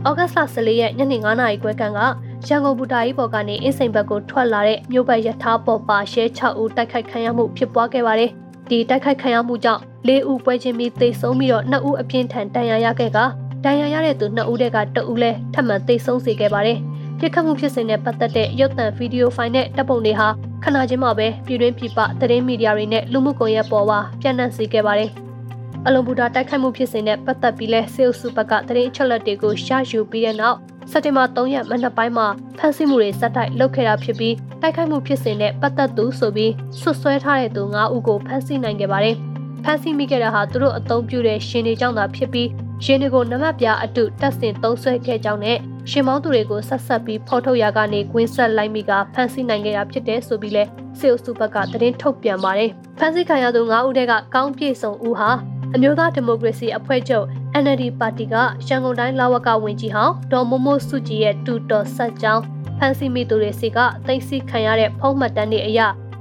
[0.08, 2.00] ဩဂတ်လ14ရက်ညနေ9နာရီခွဲခန့်က
[2.48, 8.32] ရန်ကုန်ဘူတာကြီးပေါ်ကနေအင်းစိန်ဘက်ကိုထွက်လာတဲ့မြို့ပတ်ရထားပေါ်ပါရှဲ6ဦးတိုက်ခိုက်ခံရမှုဖြစ်ပွားခဲ့ပါတယ်။
[8.70, 13.26] ဒီတိုက်ခိုက်ခံရမှုကြောင့်၄ဦးပွဲချင်းပြီးသေဆုံးပြီးတော့2ဦးအပြင်းထန်ဒဏ်ရာရခဲ့ကာ
[13.64, 16.78] ဒဏ်ရာရတဲ့သူ2ဦးတက်က1ဦးလည်းထပ်မံသေဆုံးစေခဲ့ပါတယ်။
[17.20, 20.28] ပြစ်ခတ်မှုဖြစ်စဉ်နဲ့ပတ်သက်တဲ့ရုပ်သံဗီဒီယိုဖိုင်နဲ့တပ်ပုံတွေဟာ
[20.64, 25.10] ခဏချင်းမှပဲပြည်တွင်းပြည်ပသတင်းမီဒီယာတွေနဲ့လူမှုကွန်ရက်ပေါ်မှာပြန့်နှံ့စေခဲ့ပါတယ်။
[25.86, 30.58] အလုံဘူတာတိုက်ခိုက်မှုဖြစ်စဉ်နဲ့ပတ်သက်ပြီးလဲစေအုပ်စုဘက်ကသတင်းအချက်အလက်တွေကိုရှာယူပြီးတဲ့နောက်
[30.92, 39.18] စက်တင်ဘာ3ရက်မနက်ပိုင်းမှာဖမ်းဆီးမှုတွေစက်တိုက်လုပ်ခဲ့တာဖြစ်ပြီးတိုက်ခိုက်မှုဖြစ်စဉ်နဲ့ပတ်သက်သူဆိုပြီးဆွဆွဲထားတဲ့သူ9ဦးကိုဖမ်းဆီးနိုင်ခဲ့ပါတယ်။
[39.64, 42.50] ဖမ်းဆီးမိခဲ့တာဟာသူတို့အသုံးပြုတဲ့ရှင်တွေကြောင့်သာဖြစ်ပြီး
[42.84, 45.58] ရှင်တွေကိုနမတ်ပြအတုတက်ဆင်သုံးဆွဲခဲ့ကြောင်းနဲ့
[45.90, 50.64] ရှင်မောင်းသူတွေကိုဆက်ဆက်ပြီးဖော်ထုတ်ရာကနေကွင်းဆက်လိုက်မိကဖမ်းဆီးနိုင်ခဲ့တာဖြစ်တဲ့ဆိုပြီးလဲ
[51.00, 55.32] စေအုပ်စုဘက်ကသတင်းထုတ်ပြန်ပါတယ်။ဖမ်းဆီးခံရသူ9ဦးတက်ကကောင်းပြေဆုံးဦးဟာ
[55.76, 57.26] အမျိုးသားဒီမိုကရေစီအဖွဲ့ချုပ်
[57.64, 58.36] NLD ပါတီက
[58.68, 62.44] ရန်ကုန်တိုင်းလာဝကဝင်ကြီးဟောင်းဒေါ်မိုမိုစုကြည်ရဲ့တူတော်ဆက်ကြောင်း
[62.78, 65.80] ဖမ်းဆီးမိသူတွေစီကသိသိခံရတဲ့ဖုံးမှတ်တမ်းတွေအရ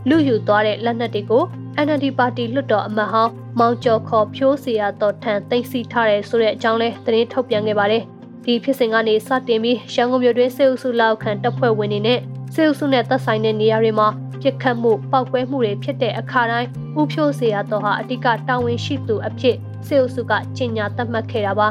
[0.08, 1.44] လူယူသွားတဲ့လက်နက်တွေကို
[1.86, 8.02] NLD ပါတီလွှတ်တော်အမတ်ဟောင်းမောင်ကျော်ခေါ်ဖြိုးစီရတော်ထံသိသိထားတယ်ဆိုတဲ့အကြောင်းလဲသတင်းထုတ်ပြန်ခဲ့ပါတယ်။
[8.44, 12.20] ဒီဖြစ်စဉ်ကနေစတင်ပြီးရန်ကုန်မြို့တွင်းစေအုပ်စုလောက်ခံတပ်ဖွဲ့ဝင်တွေနဲ့
[12.54, 14.08] စေအုပ်စုနဲ့သက်ဆိုင်တဲ့နေရာတွေမှာ
[14.40, 16.68] ပြစ်ခတ်မှုပောက်ကွဲမှုတွေဖြစ်တဲ့အခါတိုင်း
[17.00, 21.68] ဥဖြိုးစီရတော်ဟာအဓိကတာဝန်ရှိသူအဖြစ်စေအုပ်စုကကြီးညာသတ်မှတ်ခဲ့တာပါ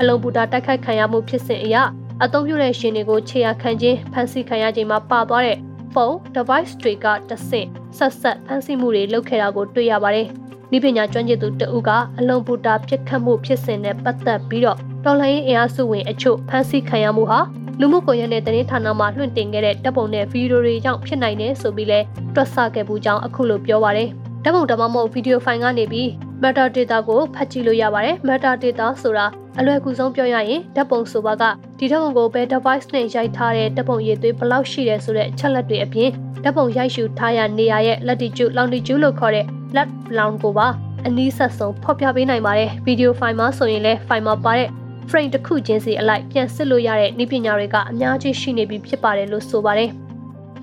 [0.00, 1.76] အလုံးဘူတာတိုက်ခိုက်ခံရမှုဖြစ်စဉ်အရ
[2.24, 5.58] အသုံးပြုတဲ့ရှင်တွေကိုခြေရခံခြင်းဖမ်းဆီးခံရခြင်းမှာပါသွားတဲ့
[5.94, 7.68] ဖုန်း device တွေကတဆင့်
[7.98, 10.28] ဆက်ဆက်ဖမ်းဆီးမှုတွေလုပ်ခဲ့တာကိုတွေ့ရပါတယ်။
[10.76, 17.40] ဤပညာကျွမ်းကျင်သူတဦးကအလုံးဘူတာပြစ်ခတ်မှုဖြစ်စဉ်နဲ့ပတ်သက်ပြီးတော့တော်လှန်ရေးအင်အားစုဝင်အချို့ဖမ်းဆီးခံရမှုဟာ
[17.80, 22.00] လူမှုကွန်ရက်နဲ့သတင်းဌာနမှလွှင့်တင်ခဲ့တဲ့တပ်ပုံနဲ့ဗီဒီယိုတွေကြောင့်ဖြစ်နိုင်တယ်ဆိုပြီးလဲ
[22.34, 24.08] တွက်ဆခဲ့မှုကြောင့်အခုလိုပြောပါရယ်
[24.44, 26.08] ဓာတ်ပုံဓာတ်မမဟုတ်ဗီဒီယိုဖိုင်ကနေပြီး
[26.44, 29.26] Meta data ကိုဖတ်ကြည့်လို့ရပါတယ် Meta data ဆိုတာ
[29.58, 31.42] အလွယ်ကူဆုံးပြောရရင်ဓာတ်ပုံဆိုပါက
[31.78, 36.10] ဒီဓာတ်ပုံကိုဘယ် device နဲ့ရိုက်ထားတဲ့ဓာတ်ပုံရည်သွေးဘယ်လောက်ရှိတယ်ဆိုတဲ့အချက်လက်တွေအပြင်
[36.44, 39.88] ဓာတ်ပုံရိုက်ရှုထားရနေရရဲ့ latitude longitude လို့ခေါ်တဲ့ lat
[40.18, 40.66] long ကိုပါ
[41.06, 44.68] အနည်းဆက်ဆုံးဖော်ပြပေးနိုင်ပါတယ်ဗီဒီယိုဖိုင်မှာဆိုရင်လည်းဖိုင်မှာပါတဲ့
[45.10, 49.90] frame တစ်ခုချင်းစီအလိုက်ပြန်စစ်လို့ရတဲ့နည်းပညာတွေကအများကြီးရှိနေပြီဖြစ်ပါတယ်လို့ဆိုပါတယ်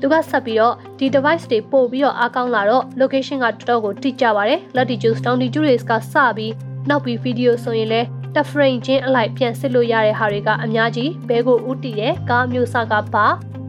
[0.01, 6.53] သူကဆက်ပြီးတော့ဒီ device တွေပို့ပြီးတော့အားကောင်းလာတော့ location ကတော်တော်ကိုတိကျပါတယ် latitude longitude တွေကစပြီး
[6.89, 13.25] နောက်ပြီး video ဆိုရင်လည်းတ frame ချင်းအလိုက်ပြန်စစ်လို့ရတဲ့ဟာတွေကအများကြီးဘဲကိုဥတီတဲ့ကားမျိုးစကပါ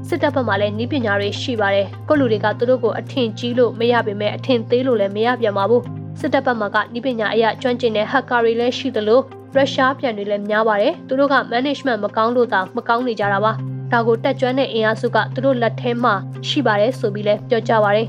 [0.09, 5.83] စစ်တပ်ဘက်မှာလည်းနီးပညာတွေရှိပါတယ်ကိုလူတွေကသူတို့ကိုအထင်ကြီးလို့မရပေမဲ့အထင်သေးလို့လည်းမရပြန်ပါဘူး
[6.20, 9.20] စစ်တပ်ဘက်မှာကနီးပညာအရာကျွမ်းကျင်တဲ့ hacker တွေလည်းရှိသလို
[9.55, 13.53] ရုရှားပြန်တွေလည်းများပါတယ်သူတို့က management မကောင်းလို့သာမကောင်းနေကြတာပါ
[13.93, 16.14] ဒါကိုတက်ကျွမ်းတဲ့အင်အားစုကသူတို့လက်ထဲမှာ
[16.49, 18.09] ရှိပါတယ်ဆိုပြီးလည်းပြောကြပါတယ်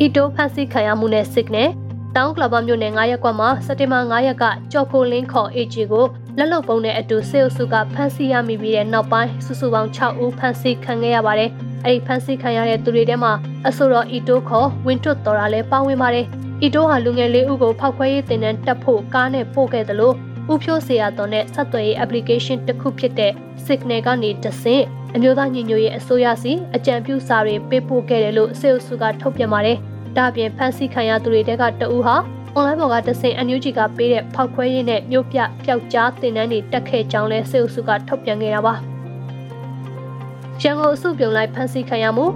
[0.00, 1.68] အီတိုဖန်စီခံရမှုနဲ့ signal
[2.16, 6.04] တောင်ကလဘမြို့နယ်9ရက်ကွက်မှာစက်တင်ဘာ9ရက်ကကြော်ခိုလင်းခေါ် AG ကို
[6.38, 11.50] လက်လုံပုံနဲ့အတူစေအုပ်စုကဖမ်းဆီးရမိပြီးတဲ့နောက်ပိုင်းစုစုပေါင်း6ဦးဖမ်းဆီးခံခဲ့ရပါတယ်။
[11.84, 13.32] အဲဒီဖမ်းဆီးခံရတဲ့သူတွေထဲမှာ
[13.68, 16.26] အဆိုတော်အီတိုခေါ်ဝင်းထွတ်တော်တာလည်းပါဝင်ပါတယ်။
[16.62, 20.16] အီတိုဟာလူငယ်လေးဦးကိုဖောက်ခွဲရေးတင်တန်းတက်ဖို့ကားနဲ့ပို့ခဲ့တယ်လို့
[20.50, 23.32] ဥဖြိုးစရာတော်နဲ့ဆက်သွယ်ရေး application တစ်ခုဖြစ်တဲ့
[23.66, 24.84] Signal ကနေတဆင့်
[25.14, 29.78] အမျိုးသားညီညွတ်ရေးအစိုးရစီအကြံပြုစာတွေပေးပို့ခဲ့တယ်လို့စေအုပ်စုကထုတ်ပြန်ပါတယ်။
[30.16, 32.16] ဒါ့အပြင်ဖမ်းဆီးခံရသူတွေတဲကတဦးဟာ
[32.56, 38.74] online ပေါ်ကတဆင့် NUG ကပေးတဲ့ဖောက်ခွဲရေးနဲ့မြို့ပြပျောက်ကြားတင်နန်းတွေတက်ခဲ့ကြောင်းလဲစေအုပ်စုကထုတ်ပြန်ခဲ့တာပါ။
[40.62, 42.26] ရန်ကုန်အစုပြုံလိုက်ဖမ်းဆီးခံရမှု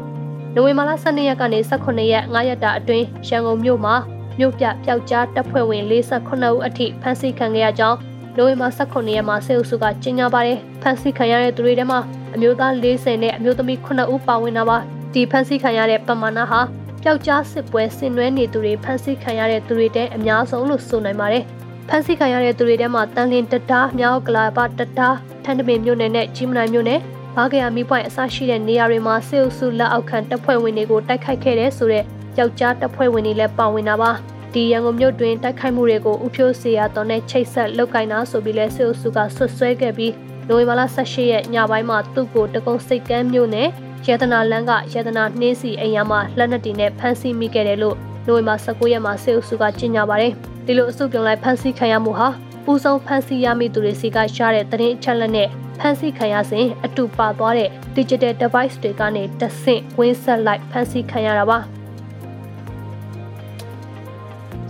[0.54, 3.94] နိုဝင်ဘာလ12ရက်ကနေ18ရက်9ရက်တာအတွင်းရန်ကုန်မြို့မှာ
[4.38, 7.98] မြို့ပြပျောက်ကြားတပ်ဖွဲ့ဝင်48ဦးအထိဖမ်းဆီးခံခဲ့ရကြောင်း
[8.36, 12.00] နိုဝင်ဘာ18ရက်မှာစေအုပ်စုကကြေညာပါတယ်။ဖမ်းဆီးခံရတဲ့သူတွေထဲမှာ
[12.34, 14.78] အမျိုးသား40နဲ့အမျိုးသမီး9ဦးပါဝင်တာပါ။
[15.12, 16.60] ဒီဖမ်းဆီးခံရတဲ့ပမာဏဟာ
[17.02, 21.44] ပျောက်ကြားစစ်ပွဲဆင်နွှဲနေသူတွေဖမ်းဆီးခံရတဲ့သူတွေတဲ့အများဆုံးလို့ဆိုနိုင်ပါတယ်။
[21.88, 27.00] ဖမ်းဆီးခံရတဲ့သူတွေထဲမှာတန်လင်းတတားမြောက်ကလာပတတားထန်းတပင်မြို့နယ်နဲ့ကြီးမနိုင်မြို့နယ်
[27.36, 32.04] ဘာကရမီပွိုင်အစရှိတဲ့နေရာတွေမှာစေအုပ်စုလက်အောက်ခံတပ်ဖွဲ့ဝင်တွေကိုတိုက်ခိုက်ခဲ့တဲ့ဆိုတဲ့
[32.38, 34.10] ယောက်ျားတပ်ဖွဲ့ဝင်တွေလည်းပါဝင်တာပါ
[34.54, 40.12] ဒီရန်ကုန်မြို့တွင်တိုက်ခိုက်မှုတွေကိုဥဖြိုးစီယာတော်နဲ့ချိတ်ဆက်လုပ်ကိုင်တာဆိုပြီးလဲစေအုပ်စုကဆွတ်ဆွဲခဲ့ပြီး
[40.48, 43.68] နိုဝင်ဘာလ18ရက်ညပိုင်းမှာသူ့ကိုတကုံစိတ်ကမ်းမြို့နယ်
[44.08, 50.32] ရတနာလန်းကရတနာနှင်းစီအိမ်ယာမှာလက်နက်တွေနဲ့ဖမ်းဆီးမိခဲ့တယ်လို့နိုဝင်ဘာ19ရက်မှာစေအုပ်စုကကြေညာပါတယ်။
[50.66, 52.28] ဒီလိုအစုပြုံလိုက်ဖမ်းဆီးခံရမှုဟာ
[52.64, 61.58] ပူဆုံးဖမ်းဆီးရမိသူတွေစီကရတဲ့သတင်းအချက်လက်နဲ့ဖမ်းဆီးခံရစဉ်အတူပါသွားတဲ့ digital device တွေကနေတဆင့်ဝင်းဆက်လိုက်ဖမ်းဆီးခံရတာပါ။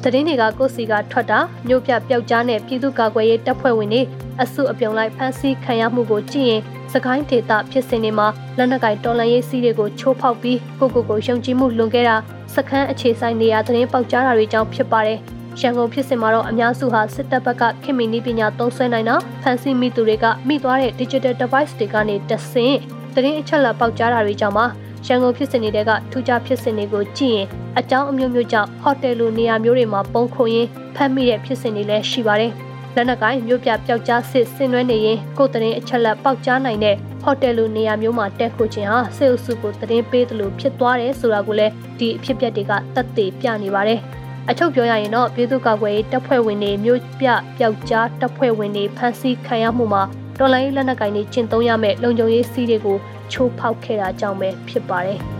[0.03, 1.39] သတင်းတွေကကိုစီကထွက်တာ
[1.69, 4.03] မြို့ပြပျောက်ကြားနဲ့ပြည်သူ့ကာကွယ်ရေးတပ်ဖွဲ့ဝင်တွေ
[4.43, 12.17] အစုအပြုံလိုက်ဖမ်းဆီးခံရမှုကိုကြည့်ရင်စကိုင်းဒေသဖြစ်စဉ်တွေမှာလက်နက်ကင်တော်လှန်ရေးစီးတွေကိုချိုးဖောက်ပြီးကိုကိုကိုယုံကြည်မှုလွန်ခဲ့တာ
[12.55, 15.19] စခန်းအခြေဆိုင်နေရာသတင်းပေါက်ကြားတာတွေကြောင့်ဖြစ်ပါတယ်။
[15.61, 22.77] ရန်ကုန်ဖြစ်စဉ်မှာတော့အများစုဟာစစ်တပ်ဘက်ကခင်မီနည်းပညာသုံးစွဲနိုင်တာဖန်ဆီးမိသူတွေကမိသွားတဲ့ digital device တွေကနေတဆင့်
[23.15, 24.67] သတင်းအချက်အလက်ပေါက်ကြားတာတွေကြောင့်ပါ
[25.07, 27.47] ရန်ကုန်ဖြစ်စဉ်တွေကထူးခြားဖြစ်စဉ်တွေကိုကြည့်ရင်
[27.79, 32.53] အကြောင်းအမျိုးမျိုးကြောင့်ဟိုတယ်လိုနေရာမျိုးတွေမှာပုံခုံရင်းဖမ်းမိတဲ့ဖြစ်စဉ်တွေလည်းရှိပါတယ်။
[32.95, 44.01] လက်နက်ကိုင်မြို့ပြပျောက်ကြားစစ်ဆင်နွှဲနေရင်ကိုယ်တရင်အချက်လက်ပေါက်ကြားနိုင်တဲ့ဟိုတယ်လိုနေရာမျိုးမှာတက်ခိုခြင်းဟာစေအုပ်စုကိုတရင်ပေးတယ်လို့ဖြစ်သွားတယ်ဆိုတာကိုလည်းဒီအဖြစ်အပျက်တွေကသက်သေပြနေပါတယ်။
[44.51, 47.29] အချုပ်ပြောရရင်တော့ပြည်သူ့ကာကွယ်ရေးတပ်ဖွဲ့ဝင်တွေမြို့ပြ
[47.59, 50.03] ပျောက်ကြားတပ်ဖွဲ့ဝင်တွေဖမ်းဆီးခံရမှုမှာ
[50.39, 52.99] တော်လိုင်းလက်နက်ကိုင်တွေကျင့်သုံးရမယ့်လုံခြုံရေးစည်းတွေကို
[53.33, 55.21] ချိုးဖောက်ခဲ့တာကြောင့်ပဲဖြစ်ပါတယ်။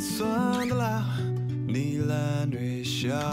[0.00, 0.96] ကိုတဆွမ်းလာ
[1.72, 3.26] နီလန်တွေရှာ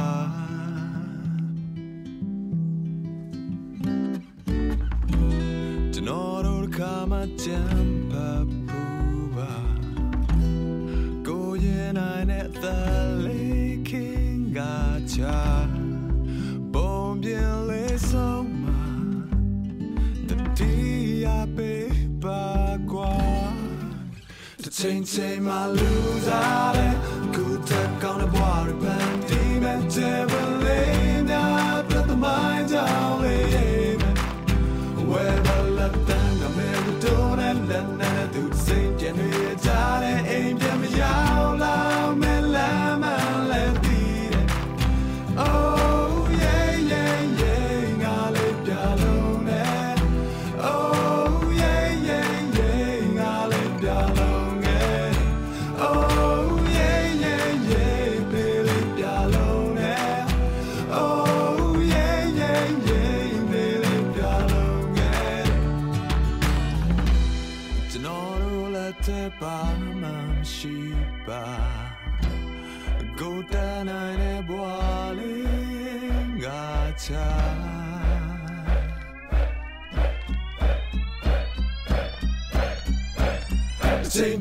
[5.93, 7.61] ကျွန်တော်တို့ခါမှကြံ
[8.11, 8.29] ပါ
[8.67, 8.83] ပူ
[9.35, 9.55] ပါ
[11.27, 14.59] ကိုရင်နိုင်တဲ့သက်လေးခင်က
[15.13, 15.39] ချာ
[16.73, 17.31] ပုံပြ
[17.69, 18.83] လေးဆုံးမှာ
[20.27, 20.75] တတိ
[21.23, 21.91] ယပေး
[22.23, 22.45] ပါ
[22.91, 23.15] ကွာ
[24.61, 25.01] တစ်ချိန်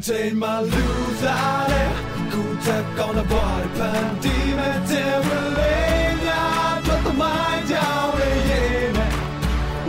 [0.06, 1.34] Chain chain my loser
[2.30, 6.40] Go tap on the body pan demon Terrelina
[6.84, 9.10] Put the mind down yeah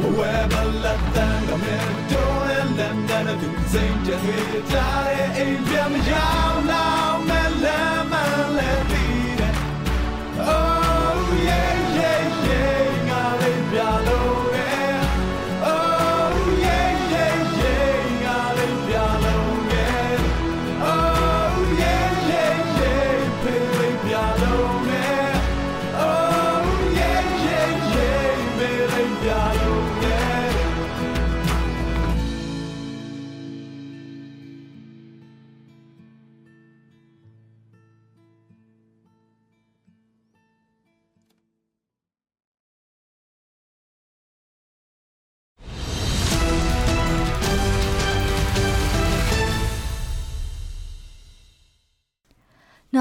[0.01, 4.61] Whoever let them come in Don't and them that do the same Just with the
[4.73, 8.06] tide Ain't them young now Man let man let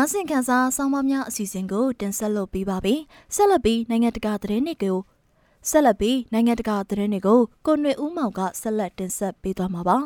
[0.07, 2.94] နားဆင်ခံစားဆောင်းပါးများအစီအစဉ်ကိုတင်ဆက်လုပ်ပေးပါပြီ
[3.34, 4.98] ဆက်လက်ပြီးနိုင်ငံတကာသတင်းတွေကို
[5.70, 9.98] ဆက်လက်ပြီးနိုင်ငံတကာသတင်းတွေကိုကိုຫນွေဦးမောင်ကဆက်လက်တင်ဆက်ပေးသွားမှာပါ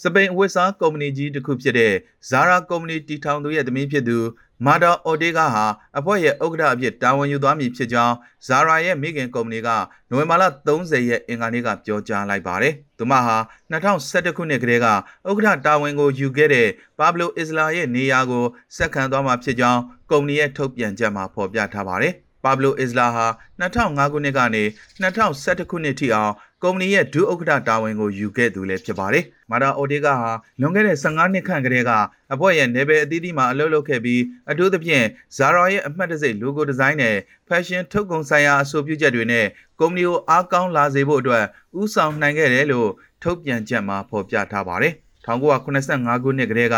[0.00, 1.92] စပိန်အဝတ်စားကုမ္ပဏီကြီးတစ်ခုဖြစ်တဲ့
[2.30, 4.18] Zara ကုမ္ပဏီတည်ထောင်သူရဲ့သမီးဖြစ်သူ
[4.66, 5.64] မာတာအော်တေဂါဟာ
[5.98, 8.14] အဖွဲ့ရဲ့ဥက္ကဋ္ဌအဖြစ်တာဝန်ယူသွားမည်ဖြစ်ကြောင်း
[8.46, 9.68] Zara ရဲ့မိခင်ကုမ္ပဏီက
[10.10, 13.36] နိုဝင်ဘာလ30ရက်အင်္ဂါနေ့ကပြောကြားလိုက်ပါတယ်။သူမဟာ
[13.72, 18.44] 2011ခုနှစ်ကတည်းကဥက္ကဋ္ဌတာဝန်ကိုယူခဲ့တဲ့ပါဘလိုအစ္စလာရဲ့နေရာကို
[18.76, 19.80] ဆက်ခံသွားမှာဖြစ်ကြောင်း
[20.10, 23.26] ကုမ္ပဏီရဲ့ထုတ်ပြန်ချက်မှာဖော်ပြထားပါတယ်။ပါဘလိုအစ္စလာဟာ
[23.60, 24.62] 2005ခုနှစ်ကနေ
[25.02, 26.32] 2011ခုနှစ်ထိအောင်
[26.64, 31.90] ကုမ္ပဏီရဲ့ဒုဥက္ကဋ္ဌတာဝန်ကိုယူခဲ့သူလည်းဖြစ်ပါတယ်။မာတာအိုတေဂါဟာလွန်ခဲ့တဲ့15နှစ်ခန့်ကတည်းက
[32.32, 35.04] အဖွဲ့ရဲ့နယ်ပယ်အသီးသီးမှာအလုပ်လုပ်ခဲ့ပြီးအထူးသဖြင့်
[35.36, 37.16] Zara ရဲ့အမှတ်တံဆိပ် logo design နဲ့
[37.48, 39.46] fashion ထုတ်ကုန်ဆိုင်ရာအဆိုပြုချက်တွေနဲ့
[39.80, 41.44] ကုမ္ပဏီကိုအားကောင်းလာစေဖို့အတွက်
[41.80, 42.90] ဦးဆောင်နိုင်ခဲ့တယ်လို့
[43.22, 44.94] ထုတ်ပြန်ချက်မှာဖော်ပြထားပါတယ်။
[45.26, 46.76] 1985ခုနှစ်ကတည်းက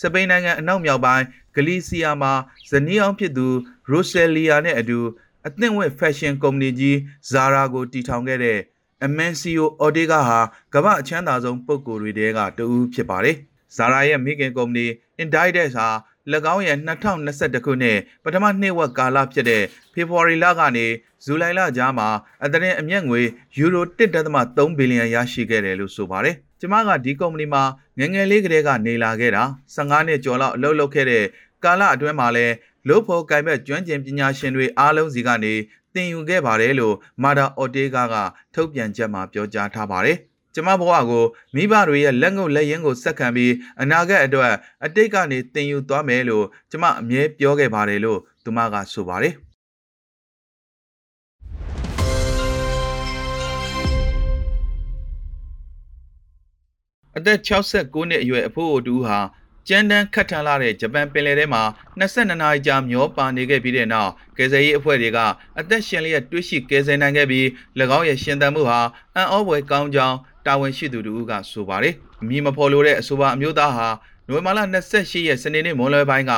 [0.00, 1.24] စပိန်နိုင်ငံအနောက်မြောက်ပိုင်း
[1.54, 2.32] ဂလီစီယာမှာ
[2.70, 3.46] ဇနီးအောင်ဖြစ်သူ
[3.90, 4.98] ရိုဆယ်လီယာနဲ့အတူ
[5.46, 6.96] အသင့်ဝတ် fashion ကုမ္ပဏီကြီး
[7.30, 8.58] Zara ကိုတည်ထောင်ခဲ့တဲ့
[9.06, 10.40] Amancio Ortega ဟာ
[10.74, 13.36] ကမ္ဘာအချမ်းသာဆုံးပုဂ္ဂိုလ်တွေထဲကတဦးဖြစ်ပါတယ်။
[13.76, 14.86] Zara ရဲ့မိခင်ကုမ္ပဏီ
[15.22, 15.88] Inditex ဟာ၎
[16.54, 20.86] င်းရဲ့2021ခုနှစ်ပထမနှစ်ဝက်ကာလဖြစ်တဲ့ဖေဖော်ဝါရီလကနေ
[21.24, 22.08] ဇူလိုင်လကြားမှာ
[22.44, 23.20] အသရင်အမျက်ငွေ
[23.58, 27.62] ယူရို1.3ဘီလီယံရရှိခဲ့တယ်လို့ဆိုပါတယ်။ကျမကဒီကုမ္ပဏီမှာ
[27.98, 31.24] ငယ်ငယ်လေးကတည်းကနေလာခဲ့တာ15နှစ်ကျော်လောက်အလုပ်လုပ်ခဲ့တဲ့
[31.64, 32.54] ကာလအတွင်းမှာလည်း
[32.88, 35.54] လို့ဖို့ကင်ဘက်ကျွမ်းကျင်ပညာရှင်တွေအားလုံးစီကနေ
[35.94, 38.14] သင်ယူခဲ့ပါတယ်လို့မာဒါအော်တေဂါက
[38.54, 40.18] ထုတ်ပြန်ချက်မှာပြောကြားထားပါတယ်။
[40.54, 41.24] ကျမဘဝကို
[41.54, 44.52] မိဘတွေရဲ့လက်ငုပ်လက်ရင်းကိုစက္ကန့်ပြီးအနာဂတ်အတွက်
[44.84, 49.34] အတိတ်ကနေသင်ယူသွားမယ်လို့ကျမအမြဲပြောခဲ့ပါတယ်လို့သူမကဆိုပါတယ်။
[57.16, 59.18] အသက်69နှစ်အရွယ်အဖိုးအိုတူဟာ
[59.68, 61.62] ကျန်းတန်းခတ်ထန်လာတဲ့ဂျပန်ပင်လယ်ထဲမှာ
[62.00, 65.18] 22နာရီကြာမျောပါနေခဲ့ပြီးတဲ့နောက်ကယ်ဆယ်ရေးအဖွဲ့တွေက
[65.58, 67.46] အသက်ရှင်လျက်တွေ့ရှိကယ်ဆယ်နိုင်ခဲ့ပြီး၎
[67.98, 68.80] င်းရဲ့ရှင်သန်မှုဟာ
[69.16, 73.88] အံ့ဩဖွယ်ကောင်းကြောင်းတာဝန်ရှိသူတို့ကဆိုပါတယ်။အမည်မဖော်လိုတဲ့အဆိုပါအမျိုးသားဟာ
[74.28, 74.60] နိုဝင်ဘာလ
[74.94, 76.32] 28ရက်စနေနေ့မွန်လွဲပိုင်းက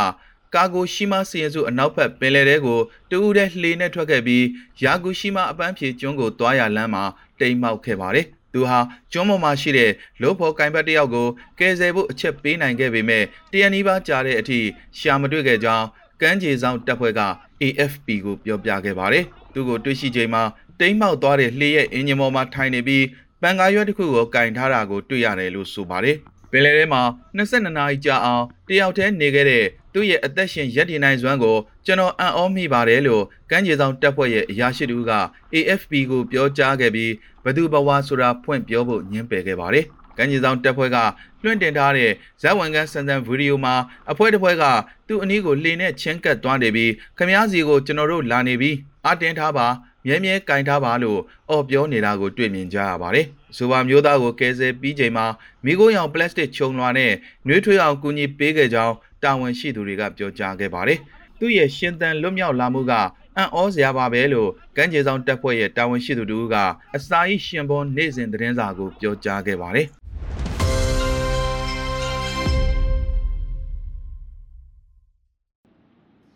[0.55, 4.45] ကာဂိုရှိမစီရင်စုအနောက်ဘက်ပင်လယ်ထဲကိုတူဦးတဲ့လှေနဲ့ထွက်ခဲ့ပြီး
[4.83, 7.05] ယာဂူရှိမအပန်းဖြေကျွန်းကိုတွားရလမ်းမှာ
[7.41, 8.78] တိမ်မောက်ခဲ့ပါတယ်။ သူဟာ
[9.12, 9.90] ကျွန်းပေါ်မှာရှိတဲ့
[10.22, 11.28] လို့ဖော်ကင်ဘတ်တယောက်ကို
[11.59, 14.59] ကယ်ဆယ်ဖို့အချက်ပေးနိုင်ခဲ့ပေမဲ့တရနီးပါးကြာတဲ့အထိ
[14.99, 15.86] ရှာမတွေ့ခဲ့ကြောင်း
[16.20, 17.20] ကမ်းခြေဆောင်တပ်ဖွဲ့က
[17.62, 20.42] AFP ကိုပြောပြခဲ့ပါတယ်။သူကိုတွေ့ရှိချိန်မှာ
[20.80, 23.05] တိမ်မောက်သွားတဲ့လှေရဲ့အင်ဂျင်ပေါ်မှာထိုင်နေပြီး
[23.42, 27.02] ပန်ကာရွက်တစ်ခုကိုကင်ထားတာကိုတွေ့ရတယ်လို့ဆိုပါတယ်။ပ င်လယ်ထဲမှာ
[27.36, 35.12] 22နာရီကြာအောင်တယောက်တည်းနေခဲ့တဲ့သူ့ရဲ့အသက်ရှင်ရက်တည်နိုင်စွမ်းကိုကျွန်တော်အံ့ဩမိပါတယ်လို့ကမ်းခြေဆောင်တပ်ဖွဲ့ရဲ့အရာရှိတူက
[35.54, 37.12] AFP ကိုပြောကြားခဲ့ပြီး
[37.44, 39.86] ဘသူဘဝဆိုတာဖွင့်ပြောဖို့ညှင်းပယ်ခဲ့ပါတယ်။
[40.16, 40.96] ကမ်းခြေဆောင်တပ်ဖွဲ့က
[41.42, 42.11] လွှင့်တင်ထားတဲ့
[42.42, 43.74] ဇက်ဝန်ကန်းစံစံဗီဒီယိုမှာ
[44.11, 44.64] အဖွဲ့တစ်ဖွဲ့က
[45.09, 48.76] သူ့အနီးကိုလှေနဲ့ချင်းကပ်သွားနေပြီးခမားစီကိုကျွန်တော်တို့လာနေပြီး
[49.07, 49.66] အတင်းထားပါ
[50.07, 53.26] မြဲမြဲကင်ထားပါလို့အော်ပြောနေတာကိုတွေ့မြင်ကြရပါတယ်။
[53.57, 55.26] ဆိုပါမျိုးသားကိုကယ်ဆယ်ပြီးချိန်မှာ
[55.64, 57.12] မိခိုးရောင်ပလတ်စတစ်ခြုံလွှာနဲ့
[57.46, 60.98] နှွေးထွေးအောင်ကူညီပေးခဲ့ကြောင်းတာဝန်ရှိသူတွေကပြောကြားခဲ့ပါတယ်။
[61.38, 62.92] သူ့ရဲ့ရှင်သန်လွတ်မြောက်လာမှုက
[63.36, 66.57] အံ့ဩစရာပါပဲလို့ကမ်းခြေဆောင်တပ်ဖွဲ့ရဲ့တာဝန်ရှိသူတို့က
[66.96, 69.86] အစာအိရှင်ပေါ်နေ့စဉ်သတင်းစာကိုပြောကြားခဲ့ပါတယ်။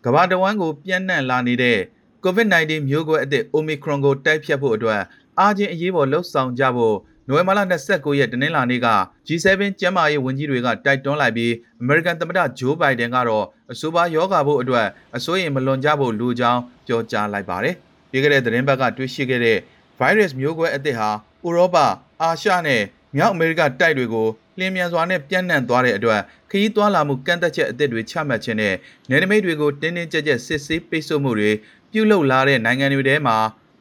[0.05, 1.79] ကမ္ဘာတဝန်းကိုပြန့်နှံ့လာနေတဲ့
[2.25, 5.01] COVID-19 မျိုးကွဲအသစ် Omicron ကိုတိုက်ဖြတ်ဖို့အတွက်
[5.39, 6.95] အားချင်းအရေးပေါ်လှုပ်ဆောင်ကြဖို့
[7.27, 7.59] နိုဝင်ဘာလ
[7.91, 8.87] 29ရက်တနင်္လာနေ့က
[9.27, 11.51] G7 ကျန်းမာရေးဝန်ကြီးတွေကတိုက်တွန်းလိုက်ပြီး
[11.83, 17.75] American သမ္မတဂျိုးဘိုင်ဒန်ကတော့အဆိုပါယောဂါဖို့အတွက်အစိုးရမလွန်ကြဖို့လိုကြောင်းပြောကြားလိုက်ပါတယ်။
[18.11, 19.57] ပြီးခဲ့တဲ့သတင်းပတ်ကတွေ့ရှိခဲ့တဲ့
[19.99, 21.09] virus မျိုးကွဲအသစ်ဟာ
[21.45, 21.77] ဥရောပ၊
[22.21, 22.81] အာရှနဲ့
[23.15, 28.75] မြောက်အမေရိကတိုက်တွေကိုလျင်မြန်စွာနဲ့ပြန့်နှံ့သွားတဲ့အတွက်ခရီးသွားလာမှုကန့်သက်ချက်အသစ်တွေချမှတ်ခြင်းနဲ့
[29.09, 31.51] နယ်နိမိတ်တွေကိုတင်းတင်းကြပ်ကြပ်စစ်ဆေးပိတ်ဆို့မှုတွေ
[31.91, 33.37] ပြုလုပ်လာတဲ့နိုင်ငံတွေထဲမှာ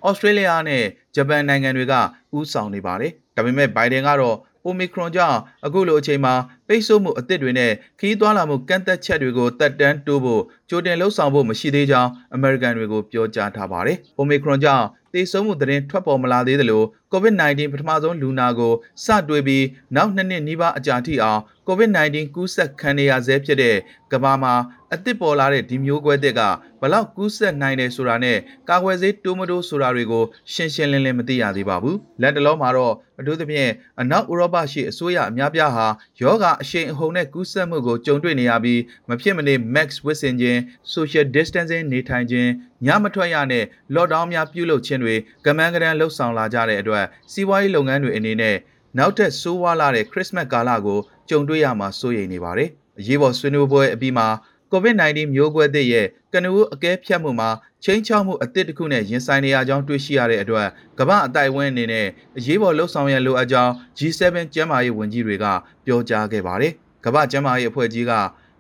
[0.07, 0.85] ဩစတြေးလျနဲ့
[1.15, 1.95] ဂျပန်နိုင်ငံတွေက
[2.37, 4.37] ဥဆောင်နေပါတယ်။ဒါပေမဲ့ဘိုင်ဒန်ကတော့
[4.67, 6.35] Omicron ကြောင့်အခုလိုအချိန်မှာ
[6.69, 16.83] ပိတ်ဆို့မှုအသစ်တွေနဲ့ခရီးသွားလာမှုကန့်သက်ချက်တွေကိုတက်တန်းတိုးဖို့ကြိုတင်လှုံ့ဆော်ဖို့မရှိသေးကြောင်းအမေရိကန်တွေကိုပြောကြားထားပါတယ်။ Omicron ကြောင့်သေဆုံးမှုသတင်းထွက်ပေါ်မလာသေးသလို
[17.13, 18.73] COVID-19 ပထမဆုံးလူနာကို
[19.05, 19.65] စတွေ့ပြီး
[19.97, 23.77] နောက်နှစ်နှစ်နီးပါးအကြာထိအောင် COVID-19 ကူးစက်ခံနေရဆဲဖြစ်တဲ့
[24.13, 24.55] ကမ္ဘာမှာ
[24.95, 26.41] အသစ်ပေါ်လာတဲ့ဒီမျိုးကွဲသစ်က
[26.81, 28.39] ဘလောက်ကူးစက်နိုင်တယ်ဆိုတာနဲ့
[28.69, 33.71] ကာကွယ်ဆေးတိုးမတိုးဆိုတာတွေကိုရှင်းရှင်းလင်းလင်းမသိရသေးပါဘူး။လက်တလုံးမှာတော့အထူးသဖြင့်
[34.01, 35.87] အနောက်ဥရောပရှိအစိုးရအများပြားဟာ
[36.21, 40.59] ယောဂအရှိန်အဟုန်နဲ့ကူးစက်မှုကိုကြုံတွေ့နေရပြီးမဖြစ်မနေ max ဝစ်ဆင်ခြင်း
[40.95, 42.51] social distancing နေထိုင်ခြင်း
[42.87, 43.65] ညမထွက်ရနဲ့
[43.95, 45.15] lockdown များပြုလုပ်ခြင်းတွေ
[45.45, 48.57] ကမန်းကရန်လှုပ်ဆောင်လာကြတဲ့အတွက်စီးပွားရေးလုပ်ငန်းတွေအနေနဲ့
[48.99, 54.27] နောက်ထပ်ဆိုးဝါးလာတဲ့ခရစ်စမတ်ကာလကိုကြုံတွေ့ရမှာစိုးရိမ်နေပါတယ်။အရေးပေါ်ဆွေးနွေးပွဲအပြီးမှာ
[54.73, 57.51] COVID-19 မျိုးကွဲသစ်ရဲ့ကနဦးအကဲဖြတ်မှုမှာ
[57.85, 60.69] ချင်းချောက်မှုအသစ်တစ်ခုနဲ့ရင်ဆိုင်နေရကြောင်းတွေ့ရှိရတဲ့အတွက်
[60.99, 62.07] ကမ္ဘာအတိုက်အဝန်းအနေနဲ့
[62.37, 65.47] အရေးပေါ်လှုပ်ဆောင်ရန်လိုအပ်ကြောင်း G7 ကျန်းမာရေးဝန်ကြီးတွေက
[65.87, 66.73] ပြောကြားခဲ့ပါတယ်။
[67.05, 68.15] ကမ္ဘာကျန်းမာရေးအဖွဲ့ကြီးက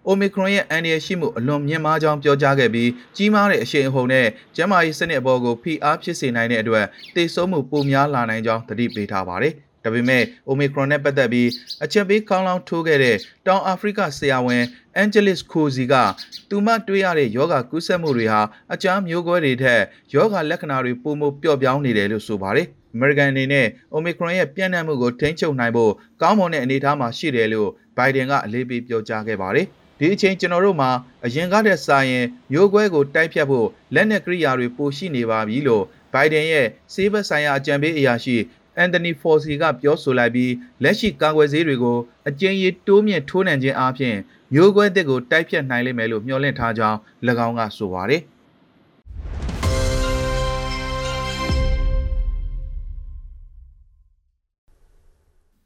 [0.09, 6.85] Omicron ရဲ့အန္တရာယ်ရှိမှုအလွန်မြင့်မားကြောင်းပြောကြားခဲ့ပြီးကြီးမားတဲ့အရှိန်အဟုန်နဲ့ကျန်းမာရေးစနစ်အပေါ်ကိုဖိအားဖြစ်စေနိုင်တဲ့အတွက်
[7.15, 9.55] သေဆုံးမှုပိုများလာနိုင်ကြောင်းသတိပေးထားပါတယ်။
[9.85, 11.49] ဒါပေမဲ့ Omicron နဲ့ပတ်သက်ပြီး
[11.85, 13.17] အချက်ပေးကောင်းလောင်းထိုးခဲ့တဲ့
[13.47, 14.65] တောင်အာဖရိကဆရာဝန်
[15.01, 15.95] Angelis Kozi က
[16.51, 18.41] သူမတွေ့ရတဲ့ယောဂကူးစက်မှုတွေဟာ
[18.73, 19.81] အကြမ်းမျိုးကွဲတွေထက်
[20.15, 22.67] ယောဂလက္ခဏာတွေပိုမိုပျော့ပြောင်းနေတယ်လို့ဆိုပါတယ်။
[22.97, 23.67] American အနေနဲ့
[23.97, 29.67] Omicron ရဲ့ပြန့်နှံ့မှုကိုထိန်းချုပ်နိုင်ဖို့ကောင်းမွန်တဲ့အနေအထားမှာရှိတယ်လို့ Biden ကအလေးပေးပြောကြားခဲ့ပါတယ်။
[29.99, 30.91] ဒီအချိန်ကျွန်တော်တို့မှာ
[31.25, 38.37] အရင်ကတည်းကစာရင်မျိုးကွဲကိုတိုက်ဖြတ်ဖို့လက်နက်ကိရိယာတွေပိုရှိနေပါပြီလို့ Biden ရဲ့စေဘက်ဆိုင်ရာအကြံပေးအရာရှိ
[38.79, 40.53] အန်တိုနီဖော်စီကပြောဆိုလိုက်ပြီး
[40.83, 41.99] လက်ရှိကာကွယ်ဆေးတွေကို
[42.29, 44.17] အကျဉ်းရတိုးမြင့်ထိုးနှံခြင်းအပြင်
[44.55, 46.99] မျိုးကွဲသစ်ကိုတိုက်ဖြတ်နိုင်လိမ့်မယ်လို့မျှော်လင့်ထားကြောင်း၎
[47.47, 48.23] င်းကဆိုပါတယ်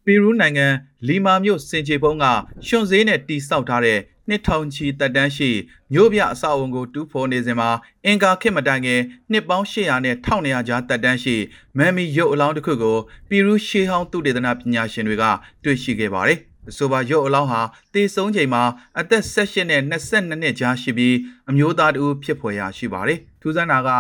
[0.04, 0.66] ပီရူးနိုင်ငံ
[1.08, 2.24] လီမာမြို့စင်ချေဖုံးက
[2.66, 3.98] ရွှွန်ဈေးနဲ့တီဆောက်ထားတဲ့
[4.28, 5.50] နှစ်ထောင်ချီတက်တန်းရှိ
[5.92, 7.70] မြို့ပြအဆောက်အုံကိုတူးဖော်နေစဉ်မှာ
[8.04, 9.00] အင်ကာခေတ်မတိုင်ခင်
[9.30, 11.36] နှစ်ပေါင်း800နဲ့1200ကြားတက်တန်းရှိ
[11.78, 12.96] မမ်မီရုပ်အလောင်းတစ်ခုကို
[13.28, 15.24] ပီရူးရှေးဟောင်းသုတေသနပညာရှင်တွေက
[15.64, 16.38] တွေ့ရှိခဲ့ပါတယ်။
[16.70, 17.60] အဆိုပါရုပ်အလောင်းဟာ
[17.94, 18.62] တေဆုံးချိန်မှာ
[19.00, 21.16] အသက်18နဲ့22နှစ်ကြားရှိပြီး
[21.50, 23.90] အမျိုးသားတူဖြစ်ဖွယ်ရာရှိပါတယ်။ထူးဆန်းတာက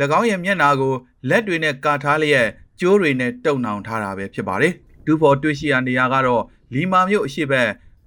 [0.18, 0.94] ၎င်းရဲ့မျက်နှာကို
[1.28, 2.46] လက်တွေနဲ့ကာထားလျက်
[2.80, 4.72] ကျိုးတွေနဲ့တုပ်နှောင်ထားတာပဲဖြစ်ပါတယ်။
[5.06, 6.42] ဒူဖော်တွေ့ရှိရနေရာကတော့
[6.74, 7.52] လီမာမြို့အရှိဘ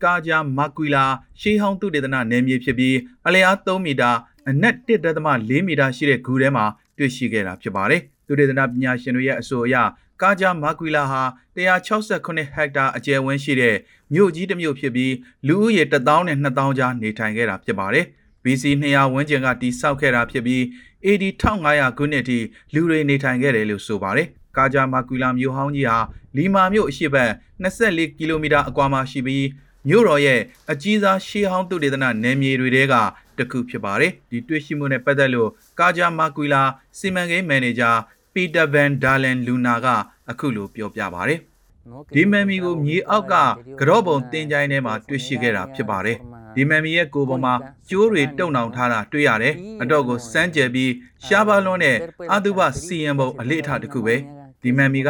[0.01, 1.05] က်ကာဂျာမာကွီလာ
[1.39, 2.97] ရှေးဟောင်းသုတေသနနယ်မြေဖြစ်ပြီး
[3.27, 4.11] အလျား3မီတာ
[4.49, 6.65] အနက်1.4မီတာရှိတဲ့ဂူထဲမှာ
[6.97, 9.75] တွေ့ရှိခဲ့တာဖြစ်ပါတယ်။သုတေသနပညာရှင်တွေရဲ့အဆိုအရ
[10.21, 11.21] ကာဂျာမာကွီလာဟာ
[11.55, 13.75] 168ဟက်တာအကျယ်ဝန်းရှိတဲ့
[14.13, 15.13] မြို့ကြီးတစ်မြို့ဖြစ်ပြီး
[15.47, 18.05] လူဦးရေ1000နဲ့2000ကြားနေထိုင်ခဲ့တာဖြစ်ပါတယ်။
[18.43, 20.61] BC 200ဝန်းကျင်ကတည်ဆောက်ခဲ့တာဖြစ်ပြီး
[21.05, 22.37] AD 1500ခုနှစ်ထိ
[22.73, 24.27] လူတွေနေထိုင်ခဲ့တယ်လို့ဆိုပါတယ်။
[24.57, 25.97] ကာဂျာမာကွီလာမြို့ဟောင်းကြီးဟာ
[26.37, 27.31] လီမာမြို့အရှိတ်
[27.63, 29.45] 24ကီလိုမီတာအကွာမှာရှိပြီး
[29.87, 30.39] မြို့တော်ရဲ့
[30.71, 32.95] အကြီးစားရှေးဟောင်းသုတေသနနယ်မြေတွေထဲက
[33.37, 36.63] တစ်ခုဖြစ်ပါတယ်။ဒီတွေ့ရှိမှုနဲ့ပတ်သက်လို့ကာဂျာမာကွီလာ
[36.97, 37.91] စီမံကိန်းမန်နေဂျာ
[38.33, 39.87] ပီတာဗန်ဒါလန်လူနာက
[40.29, 41.39] အခုလိုပြောပြပါတယ်။
[42.15, 43.33] ဒီမန်မီကိုမြေအောက်က
[43.79, 46.17] ကြော့ပုံတင်ကြိုင်းထဲမှာတွေ့ရှိခဲ့တာဖြစ်ပါတယ်။
[46.55, 47.53] ဒီမန်မီရဲ့ကိုယ်ပေါ်မှာ
[47.89, 50.91] ကျိုးတွေတုံနှောင်ထားတာတွေ့ရတယ်။အတော့ကိုစမ်းကြယ်ပြီး
[51.25, 51.97] ရှားပါလွန်းတဲ့
[52.33, 54.17] အတုပစီရင်ပုံအလေးအထားတစ်ခုပဲ။
[54.63, 55.09] ဒီမန်မီက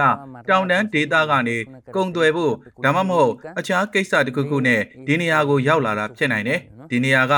[0.49, 1.57] တောင်တန်းဒေသကနေ
[1.95, 6.59] ကုံသွယ်ဖို့ဒါမှမဟုတ်အခြားကိစ္စတစ်ခုခုနဲ့ဒီနေရာကိုရောက်လာတာဖြစ်နိုင်တယ်
[6.91, 7.33] ဒီနေရာက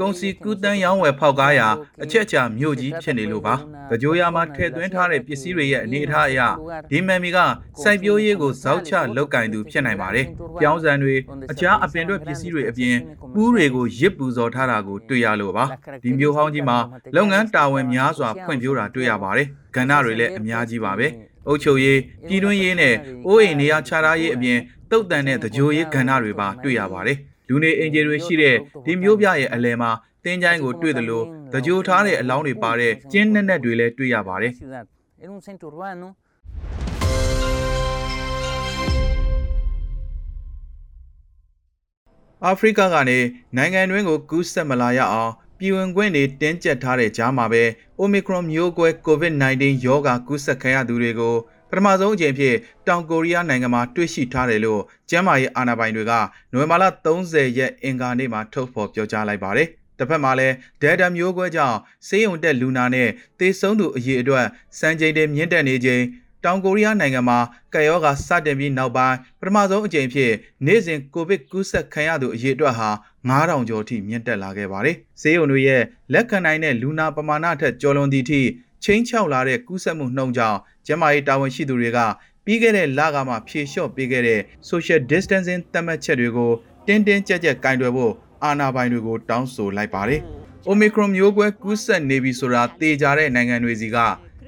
[0.00, 1.68] ကုံစီကူးတန်းရောင်းဝယ်ဖောက်ကားရာ
[2.02, 3.54] အချက်အချာမြို့ကြီးဖြစ်နေလို့ပါ
[4.02, 6.40] ကြိုးရမှာထည့်သွင်းထားတဲ့ပစ္စည်းတွေရဲ့အနေအထားအရ
[6.90, 7.38] ဒီမန်မီက
[7.82, 10.26] စိုက်ပျိုးရေးကိုဇောက်ချလောက်ကင်သူဖြစ်နိုင်ပါတယ်
[10.60, 11.14] ပြောင်းစံတွေ
[11.50, 12.96] အခြားအပင်တွေပစ္စည်းတွေအပြင်
[13.34, 15.64] ပူးတွေကိုရစ်ပူဇော်ထားတာကိုတွေ့ရလို့ပါ
[16.04, 16.78] ဒီမျိုးဟောင်းကြီးမှာ
[17.16, 21.08] လုပ်ငန်းတာဝန်များစွာဖွံ့ဖြိုးတာတွေ့ရပါတယ်ကဏ္ဍတွေလည်းအများကြီးပါပဲ
[21.48, 22.94] အုပ်ချုပ်ရေးပြည်တွင်းရေးနဲ့
[23.26, 24.58] အိုးအိမ်နေရာခြားထားရေးအပြင်
[24.90, 27.18] တုတ်တန်တဲ့တကြိုရေးကဏ္ဍတွေပါတွေ့ရပါတယ်။
[27.48, 29.90] လူနေအင်ဂျီတွေရှိတဲ့ဒီမျိုးပြရဲ့အလယ်မှာ
[30.24, 31.22] တင်းချိုင်းကိုတွေ့သလို
[31.52, 34.52] တကြိုထားတဲ့အလောင်းတွေပါတဲ့ကျင်းနဲ့နဲ့တွေလည်းတွေ့ရပါတယ်။
[35.22, 36.08] Era un centro urbano
[42.44, 43.18] အာဖရိကကနေ
[43.56, 47.62] နိုင်ငံတွင်းကိုကူးစက်မလာရအောင် ပြည်ဝင်ခွင့်တွေတင်းကျပ်ထားတဲ့ကြားမှာပဲ
[48.00, 51.34] Omicron မျိုးကွဲ COVID-19 ရောဂါကူးစက်ခံရသူတွေကို
[51.70, 52.56] ပထမဆုံးအကြိမ်ဖြစ်
[52.86, 56.12] တောင်ကိုရီးယားနိုင်ငံမှာတွေ့ရှိထားတယ်လို့ကျန်းမာရေးအာဏာပိုင်တွေက
[56.52, 64.46] နိုဝင်ဘာလ30ရက်အင်္ဂါနေ့မှာထုတ်ဖော်ပြောကြားလိုက်ပါတယ်။တစ်ဖက်မှာလည်း Delta မျိုးကွဲကြောင့်ဆေးရုံတက်လူနာနဲ့သေဆုံးသူအရေအတွက်
[64.78, 66.02] စံချိန်တင်မြင့်တက်နေချိန်
[66.44, 67.38] တောင်ကိုရီးယားနိုင်ငံမှာ
[67.74, 70.32] ကပ်ရောဂါစတင်ပြီးနောက်ပိုင်းပထမဆုံးအကြိမ်ဖြစ်
[70.66, 72.90] နေ့စဉ်ကိုဗစ်ကူးစက်ခံရသူအရေအတွက်ဟာ
[73.28, 75.82] 9000ကျော်ထိမြင့်တက်လာခဲ့ပါတယ်။ဆေးရုံတွေရဲ့
[76.12, 78.40] လက်ခံနိုင်တဲ့လူနာပမာဏထက်ကျော်လွန်သည့်ထိ
[78.84, 81.98] ချင်းချောက်လာတဲ့ကူးစက်မှုနှုန်းကြောင့်ကျန်းမာရေးတာဝန်ရှိသူတွေက
[82.44, 86.52] ပြီးခဲ့တဲ့လကမှဖြေလျှော့ပေးခဲ့တဲ့ social distancing သတ်မှတ်ချက်တွေကို
[86.86, 88.12] တင်းတင်းကြပ်ကြပ်ကင်တွယ်ဖို့
[88.44, 90.20] အာဏာပိုင်တွေကိုတောင်းဆိုလိုက်ပါတယ်။
[90.70, 93.96] Omicron မျိုးကွဲကူးစက်နေပြီဆိုတာသေချာတဲ့နိုင်ငံတွေစီက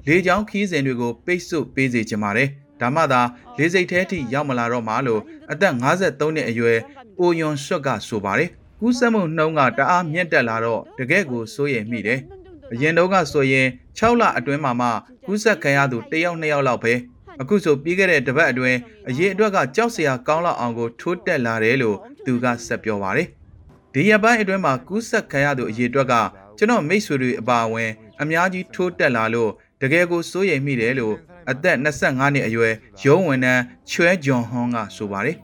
[0.06, 2.48] လေကြောင်းခီးစဉ်တွေကိုပိတ်ဆို့ပေးစေချင်ပါတယ်။
[2.80, 3.20] ဒါမှသာ
[3.58, 5.22] လေစိတ်ထဲထိရောက်မလာတော့မှလို့
[5.52, 6.78] အသက်53နှစ်အရွယ်
[7.20, 8.48] အိုယွန်ရှွတ်ကဆိုပါတယ်။
[8.80, 12.20] ကူးစက်မှုနှုန်းကတအားမြင့်တက်လာတော့တကယ့်ကိုစိုးရိမ်မိတယ်။
[12.72, 13.66] အရင်တုန်းကဆိုရင်
[13.98, 14.88] 6လအတွင်းမှာမှ
[15.26, 16.92] ကူးစက်ခံရသူ1ယောက်2ယောက်လောက်ပဲ
[17.40, 18.78] အခုဆိုပြီးခဲ့တဲ့တပတ်အတွင်း
[19.08, 23.28] အရေးအတွက်ကကြောက်စရာကောင်းလောက်အောင်ကိုထိုးတက်လာတယ်လို့သူကဆက်ပြောပါတယ်။
[23.94, 26.14] ဒီရက်ပိုင်းအတွင်းမှာကူးစက်ခံရသူအရေးအတွက်က
[26.58, 27.90] ကျွန်တော်မိတ်ဆွေတွေအပါအဝင်
[28.22, 29.50] အများကြီးထိုးတက်လာလို့
[29.82, 31.14] တကယ်ကိုစိုးရိမ်မိတယ်လို့
[31.50, 32.74] အသက်25နှစ်အရွယ်
[33.04, 35.36] ရုံးဝန်ထမ်းချွဲဂျွန်ဟွန်ကဆိုပါတယ်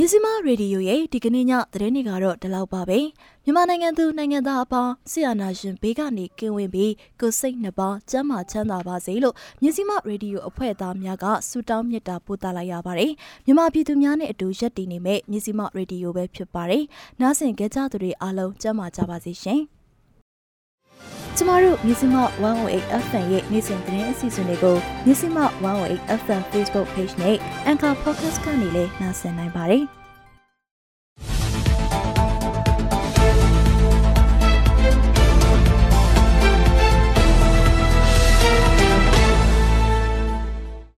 [0.00, 2.98] မြစီမရေဒီယိုရဲ့ဒီကနေ့ညသတင်းတွေကတော့ဒီလောက်ပါပဲ
[3.44, 13.12] မြန်မာနိုင်ငံသူနိုင်ငံသားအပေါင်းဆီယနာရှင်ဘေးကနေကင်းဝေးပြီးကိုယ်စိတ်နှစ်ပါးကျန်းမာချမ်းသာပါစေလို့မြစီမရေဒီယိုအဖွဲ့သားများကဆုတောင်းမေတ္တာပို့သလိုက်ရပါတယ်
[13.46, 16.84] မြန်မာပြည်သူများနဲ့အတူရက်တည်နေမဲ့မြစီမရေဒီယိုပဲဖြစ်ပါတယ်
[17.20, 19.60] နားဆင်ကြကြသူတွေအားလုံးကျန်းမာကြပါစေရှင်
[21.40, 22.16] ကျမတို့မြစီမ
[22.58, 24.76] 108 FM ရဲ့နေ့စဉ်သတင်းအစီအစဉ်တွေကို
[25.06, 25.38] မြစီမ
[25.76, 27.36] 108 FM Facebook Page နဲ့
[27.70, 29.84] Anchor Podcast ကနေလည်းနှာစင်နိုင်ပါတယ်။